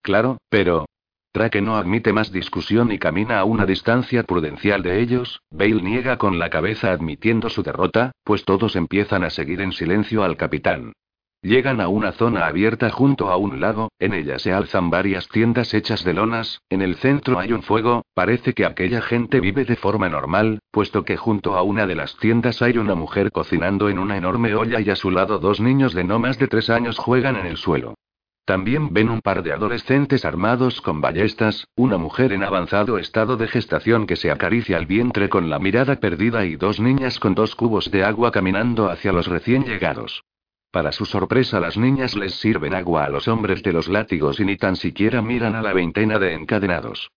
[0.00, 0.86] Claro, pero...
[1.34, 5.40] Drake no admite más discusión y camina a una distancia prudencial de ellos.
[5.50, 10.24] Bale niega con la cabeza admitiendo su derrota, pues todos empiezan a seguir en silencio
[10.24, 10.92] al capitán.
[11.44, 15.74] Llegan a una zona abierta junto a un lago, en ella se alzan varias tiendas
[15.74, 19.74] hechas de lonas, en el centro hay un fuego, parece que aquella gente vive de
[19.74, 23.98] forma normal, puesto que junto a una de las tiendas hay una mujer cocinando en
[23.98, 26.96] una enorme olla y a su lado dos niños de no más de tres años
[26.96, 27.94] juegan en el suelo.
[28.44, 33.48] También ven un par de adolescentes armados con ballestas, una mujer en avanzado estado de
[33.48, 37.56] gestación que se acaricia el vientre con la mirada perdida y dos niñas con dos
[37.56, 40.22] cubos de agua caminando hacia los recién llegados.
[40.72, 44.46] Para su sorpresa las niñas les sirven agua a los hombres de los látigos y
[44.46, 47.10] ni tan siquiera miran a la veintena de encadenados.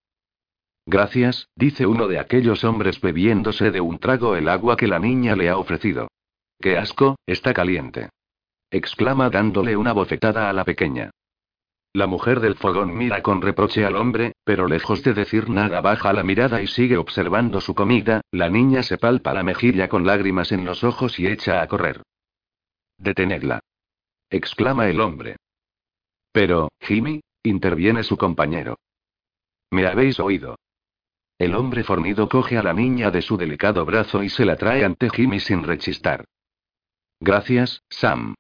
[0.86, 5.38] Gracias, dice uno de aquellos hombres bebiéndose de un trago el agua que la niña
[5.38, 6.10] le ha ofrecido.
[6.60, 8.10] ¡Qué asco, está caliente!
[8.72, 11.12] exclama dándole una bofetada a la pequeña.
[11.94, 16.12] La mujer del fogón mira con reproche al hombre, pero lejos de decir nada baja
[16.12, 20.52] la mirada y sigue observando su comida, la niña se palpa la mejilla con lágrimas
[20.52, 22.02] en los ojos y echa a correr.
[22.98, 23.60] Detenedla.
[24.30, 25.38] exclama el hombre.
[26.32, 28.78] Pero, Jimmy, interviene su compañero.
[29.72, 30.58] ¿Me habéis oído?
[31.38, 34.86] El hombre fornido coge a la niña de su delicado brazo y se la trae
[34.86, 36.26] ante Jimmy sin rechistar.
[37.20, 38.36] Gracias, Sam.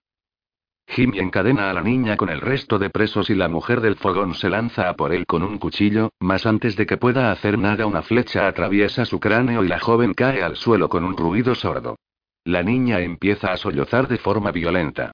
[0.87, 4.35] Jimmy encadena a la niña con el resto de presos y la mujer del fogón
[4.35, 7.85] se lanza a por él con un cuchillo, mas antes de que pueda hacer nada
[7.85, 11.97] una flecha atraviesa su cráneo y la joven cae al suelo con un ruido sordo.
[12.45, 15.11] La niña empieza a sollozar de forma violenta.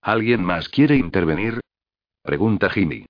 [0.00, 1.60] ¿Alguien más quiere intervenir?
[2.22, 3.04] pregunta Jimmy.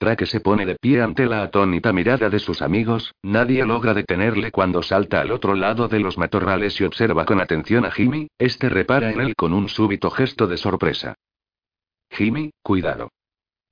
[0.00, 4.50] Drake se pone de pie ante la atónita mirada de sus amigos, nadie logra detenerle
[4.50, 8.70] cuando salta al otro lado de los matorrales y observa con atención a Jimmy, este
[8.70, 11.16] repara en él con un súbito gesto de sorpresa.
[12.10, 13.10] Jimmy, cuidado.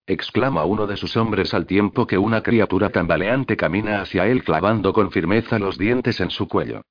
[0.06, 4.92] exclama uno de sus hombres al tiempo que una criatura tambaleante camina hacia él clavando
[4.92, 6.82] con firmeza los dientes en su cuello.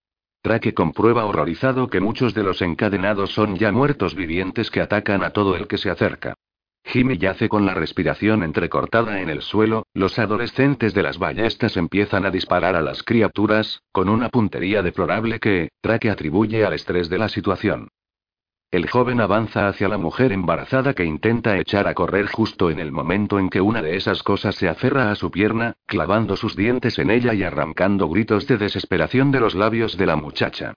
[0.46, 5.32] Drake comprueba horrorizado que muchos de los encadenados son ya muertos vivientes que atacan a
[5.32, 6.36] todo el que se acerca.
[6.86, 12.28] Jimmy yace con la respiración entrecortada en el suelo, los adolescentes de las ballestas empiezan
[12.28, 17.18] a disparar a las criaturas, con una puntería deplorable que, Drake atribuye al estrés de
[17.18, 17.88] la situación.
[18.72, 22.92] El joven avanza hacia la mujer embarazada que intenta echar a correr justo en el
[22.92, 27.00] momento en que una de esas cosas se aferra a su pierna, clavando sus dientes
[27.00, 30.74] en ella y arrancando gritos de desesperación de los labios de la muchacha.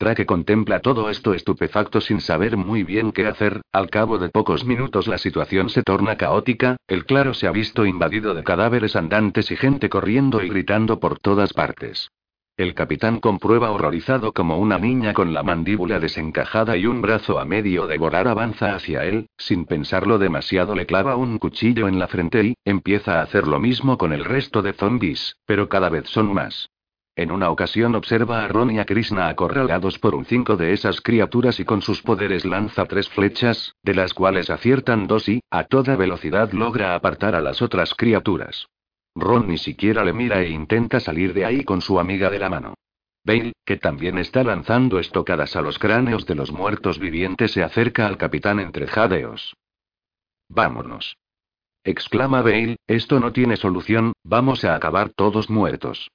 [0.00, 4.64] Drake contempla todo esto estupefacto sin saber muy bien qué hacer, al cabo de pocos
[4.64, 9.50] minutos la situación se torna caótica, el claro se ha visto invadido de cadáveres andantes
[9.50, 12.10] y gente corriendo y gritando por todas partes.
[12.58, 17.44] El capitán comprueba horrorizado como una niña con la mandíbula desencajada y un brazo a
[17.44, 22.42] medio devorar avanza hacia él, sin pensarlo demasiado le clava un cuchillo en la frente
[22.42, 26.34] y, empieza a hacer lo mismo con el resto de zombies, pero cada vez son
[26.34, 26.68] más.
[27.14, 31.00] En una ocasión observa a Ron y a Krishna acorralados por un cinco de esas
[31.00, 35.62] criaturas y con sus poderes lanza tres flechas, de las cuales aciertan dos y, a
[35.62, 38.66] toda velocidad logra apartar a las otras criaturas.
[39.18, 42.48] Ron ni siquiera le mira e intenta salir de ahí con su amiga de la
[42.48, 42.74] mano.
[43.24, 48.06] Bale, que también está lanzando estocadas a los cráneos de los muertos vivientes, se acerca
[48.06, 49.54] al capitán entre jadeos.
[50.48, 51.16] Vámonos.
[51.84, 56.08] exclama Bale, esto no tiene solución, vamos a acabar todos muertos.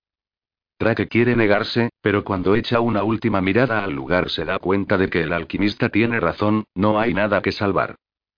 [0.80, 5.10] Drake quiere negarse, pero cuando echa una última mirada al lugar se da cuenta de
[5.10, 7.96] que el alquimista tiene razón, no hay nada que salvar.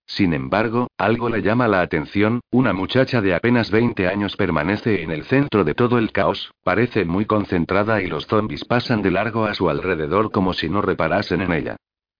[0.08, 5.12] Sin embargo, algo le llama la atención, una muchacha de apenas 20 años permanece en
[5.12, 9.46] el centro de todo el caos, parece muy concentrada y los zombies pasan de largo
[9.46, 11.76] a su alrededor como si no reparasen en ella.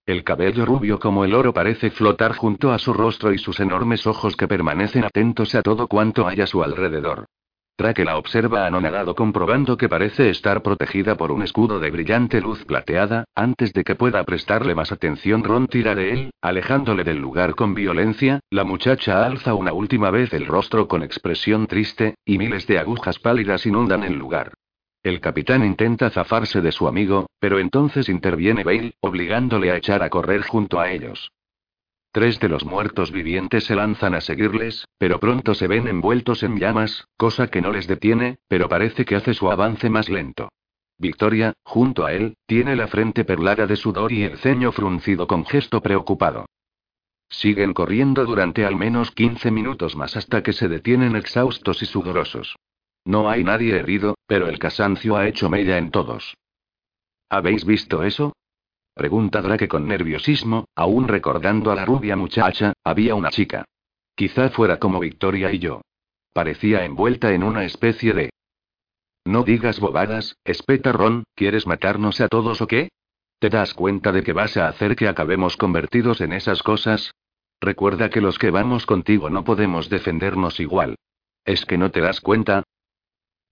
[0.06, 4.06] El cabello rubio como el oro parece flotar junto a su rostro y sus enormes
[4.06, 7.26] ojos que permanecen atentos a todo cuanto hay a su alrededor.
[7.78, 12.64] Drake la observa anonadado comprobando que parece estar protegida por un escudo de brillante luz
[12.64, 17.54] plateada, antes de que pueda prestarle más atención Ron tira de él, alejándole del lugar
[17.54, 22.66] con violencia, la muchacha alza una última vez el rostro con expresión triste, y miles
[22.66, 24.54] de agujas pálidas inundan el lugar.
[25.04, 30.10] El capitán intenta zafarse de su amigo, pero entonces interviene Bale, obligándole a echar a
[30.10, 31.30] correr junto a ellos.
[32.16, 36.58] Tres de los muertos vivientes se lanzan a seguirles, pero pronto se ven envueltos en
[36.58, 40.48] llamas, cosa que no les detiene, pero parece que hace su avance más lento.
[40.98, 45.46] Victoria, junto a él, tiene la frente perlada de sudor y el ceño fruncido con
[45.46, 46.46] gesto preocupado.
[47.28, 52.56] Siguen corriendo durante al menos 15 minutos más hasta que se detienen exhaustos y sudorosos.
[53.04, 56.34] No hay nadie herido, pero el cansancio ha hecho mella en todos.
[57.28, 58.32] ¿Habéis visto eso?
[58.96, 63.66] Pregunta Drake con nerviosismo, aún recordando a la rubia muchacha, había una chica.
[64.16, 65.82] Quizá fuera como Victoria y yo.
[66.32, 68.30] Parecía envuelta en una especie de...
[69.26, 72.88] No digas bobadas, espeta Ron, ¿quieres matarnos a todos o qué?
[73.40, 77.12] ¿Te das cuenta de que vas a hacer que acabemos convertidos en esas cosas?
[77.60, 80.96] Recuerda que los que vamos contigo no podemos defendernos igual.
[81.44, 82.64] ¿Es que no te das cuenta?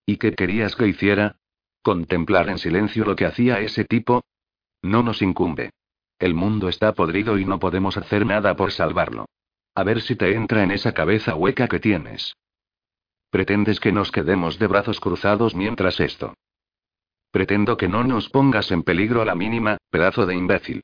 [0.05, 1.35] ¿Y qué querías que hiciera?
[1.81, 4.23] ¿Contemplar en silencio lo que hacía ese tipo?
[4.83, 5.71] No nos incumbe.
[6.19, 9.25] El mundo está podrido y no podemos hacer nada por salvarlo.
[9.73, 12.35] A ver si te entra en esa cabeza hueca que tienes.
[13.31, 16.35] Pretendes que nos quedemos de brazos cruzados mientras esto.
[17.31, 20.83] Pretendo que no nos pongas en peligro a la mínima, pedazo de imbécil.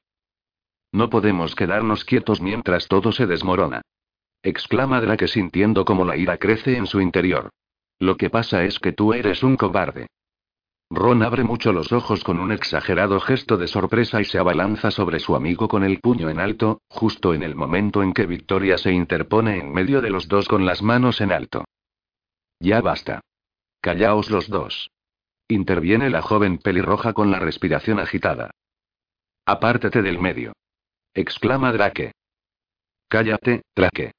[0.92, 3.84] No podemos quedarnos quietos mientras todo se desmorona.
[4.42, 7.52] Exclama Drake sintiendo como la ira crece en su interior.
[8.00, 10.08] Lo que pasa es que tú eres un cobarde.
[10.92, 15.20] Ron abre mucho los ojos con un exagerado gesto de sorpresa y se abalanza sobre
[15.20, 18.92] su amigo con el puño en alto, justo en el momento en que Victoria se
[18.92, 21.66] interpone en medio de los dos con las manos en alto.
[22.60, 23.22] Ya basta.
[23.82, 24.90] Callaos los dos.
[25.48, 28.52] Interviene la joven pelirroja con la respiración agitada.
[29.46, 30.54] Apártate del medio.
[31.14, 32.14] Exclama Drake.
[33.08, 34.14] Cállate, Drake.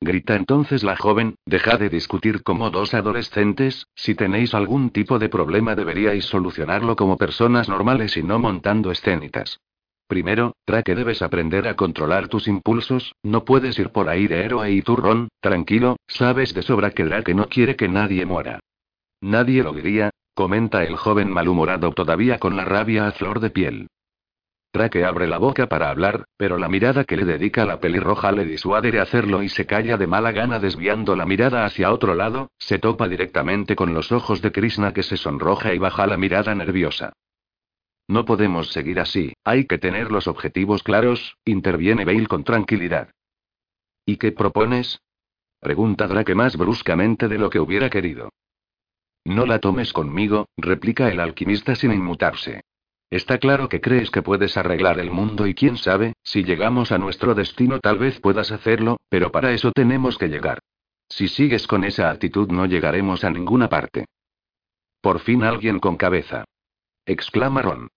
[0.00, 5.28] Grita entonces la joven, deja de discutir como dos adolescentes, si tenéis algún tipo de
[5.28, 9.58] problema deberíais solucionarlo como personas normales y no montando escénicas.
[10.06, 14.70] Primero, Drake debes aprender a controlar tus impulsos, no puedes ir por ahí de héroe
[14.70, 18.60] y turrón, tranquilo, sabes de sobra que Drake no quiere que nadie muera.
[19.20, 23.88] Nadie lo diría, comenta el joven malhumorado todavía con la rabia a flor de piel.
[24.72, 28.44] Drake abre la boca para hablar, pero la mirada que le dedica la pelirroja le
[28.44, 32.50] disuade de hacerlo y se calla de mala gana desviando la mirada hacia otro lado,
[32.58, 36.54] se topa directamente con los ojos de Krishna que se sonroja y baja la mirada
[36.54, 37.14] nerviosa.
[38.08, 43.10] No podemos seguir así, hay que tener los objetivos claros, interviene Bale con tranquilidad.
[44.04, 45.00] ¿Y qué propones?
[45.60, 48.30] Pregunta Drake más bruscamente de lo que hubiera querido.
[49.24, 52.62] No la tomes conmigo, replica el alquimista sin inmutarse.
[53.10, 56.98] Está claro que crees que puedes arreglar el mundo y quién sabe, si llegamos a
[56.98, 60.58] nuestro destino tal vez puedas hacerlo, pero para eso tenemos que llegar.
[61.08, 64.04] Si sigues con esa actitud no llegaremos a ninguna parte.
[65.00, 66.44] Por fin alguien con cabeza.
[67.06, 67.88] Exclama Ron.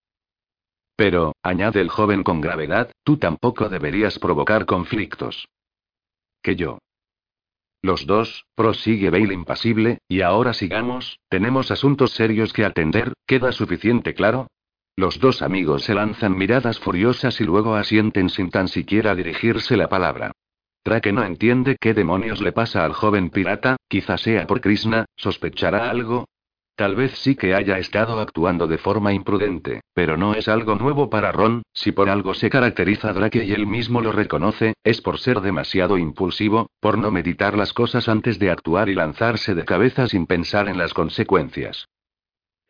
[0.96, 5.48] Pero, añade el joven con gravedad, tú tampoco deberías provocar conflictos.
[6.42, 6.80] Que yo.
[7.82, 14.14] Los dos, prosigue Bale impasible, y ahora sigamos, tenemos asuntos serios que atender, ¿queda suficiente
[14.14, 14.48] claro?
[14.96, 19.88] Los dos amigos se lanzan miradas furiosas y luego asienten sin tan siquiera dirigirse la
[19.88, 20.32] palabra.
[20.84, 25.90] Drake no entiende qué demonios le pasa al joven pirata, quizá sea por Krishna, sospechará
[25.90, 26.26] algo.
[26.76, 31.10] Tal vez sí que haya estado actuando de forma imprudente, pero no es algo nuevo
[31.10, 35.20] para Ron, si por algo se caracteriza Drake y él mismo lo reconoce, es por
[35.20, 40.08] ser demasiado impulsivo, por no meditar las cosas antes de actuar y lanzarse de cabeza
[40.08, 41.88] sin pensar en las consecuencias.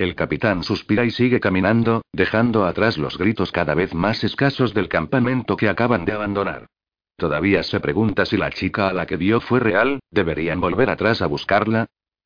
[0.01, 4.89] El capitán suspira y sigue caminando, dejando atrás los gritos cada vez más escasos del
[4.89, 6.65] campamento que acaban de abandonar.
[7.17, 11.21] Todavía se pregunta si la chica a la que vio fue real, ¿deberían volver atrás
[11.21, 11.85] a buscarla?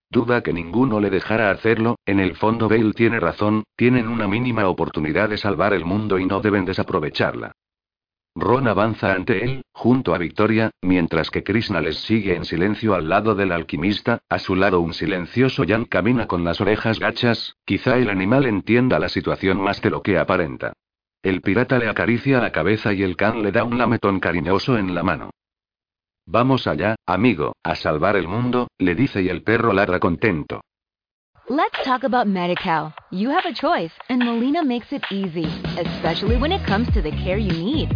[0.10, 4.70] Duda que ninguno le dejara hacerlo, en el fondo Bale tiene razón, tienen una mínima
[4.70, 7.52] oportunidad de salvar el mundo y no deben desaprovecharla.
[8.38, 13.08] Ron avanza ante él, junto a Victoria, mientras que Krishna les sigue en silencio al
[13.08, 17.98] lado del alquimista, a su lado un silencioso Jan camina con las orejas gachas, quizá
[17.98, 20.74] el animal entienda la situación más de lo que aparenta.
[21.24, 24.94] El pirata le acaricia la cabeza y el can le da un lametón cariñoso en
[24.94, 25.30] la mano.
[26.28, 30.62] Vamos allá, amigo, a salvar el mundo, le dice y el perro ladra contento.
[31.48, 32.94] Let's talk about MediCal.
[33.12, 37.12] You have a choice, and Molina makes it easy, especially when it comes to the
[37.12, 37.96] care you need.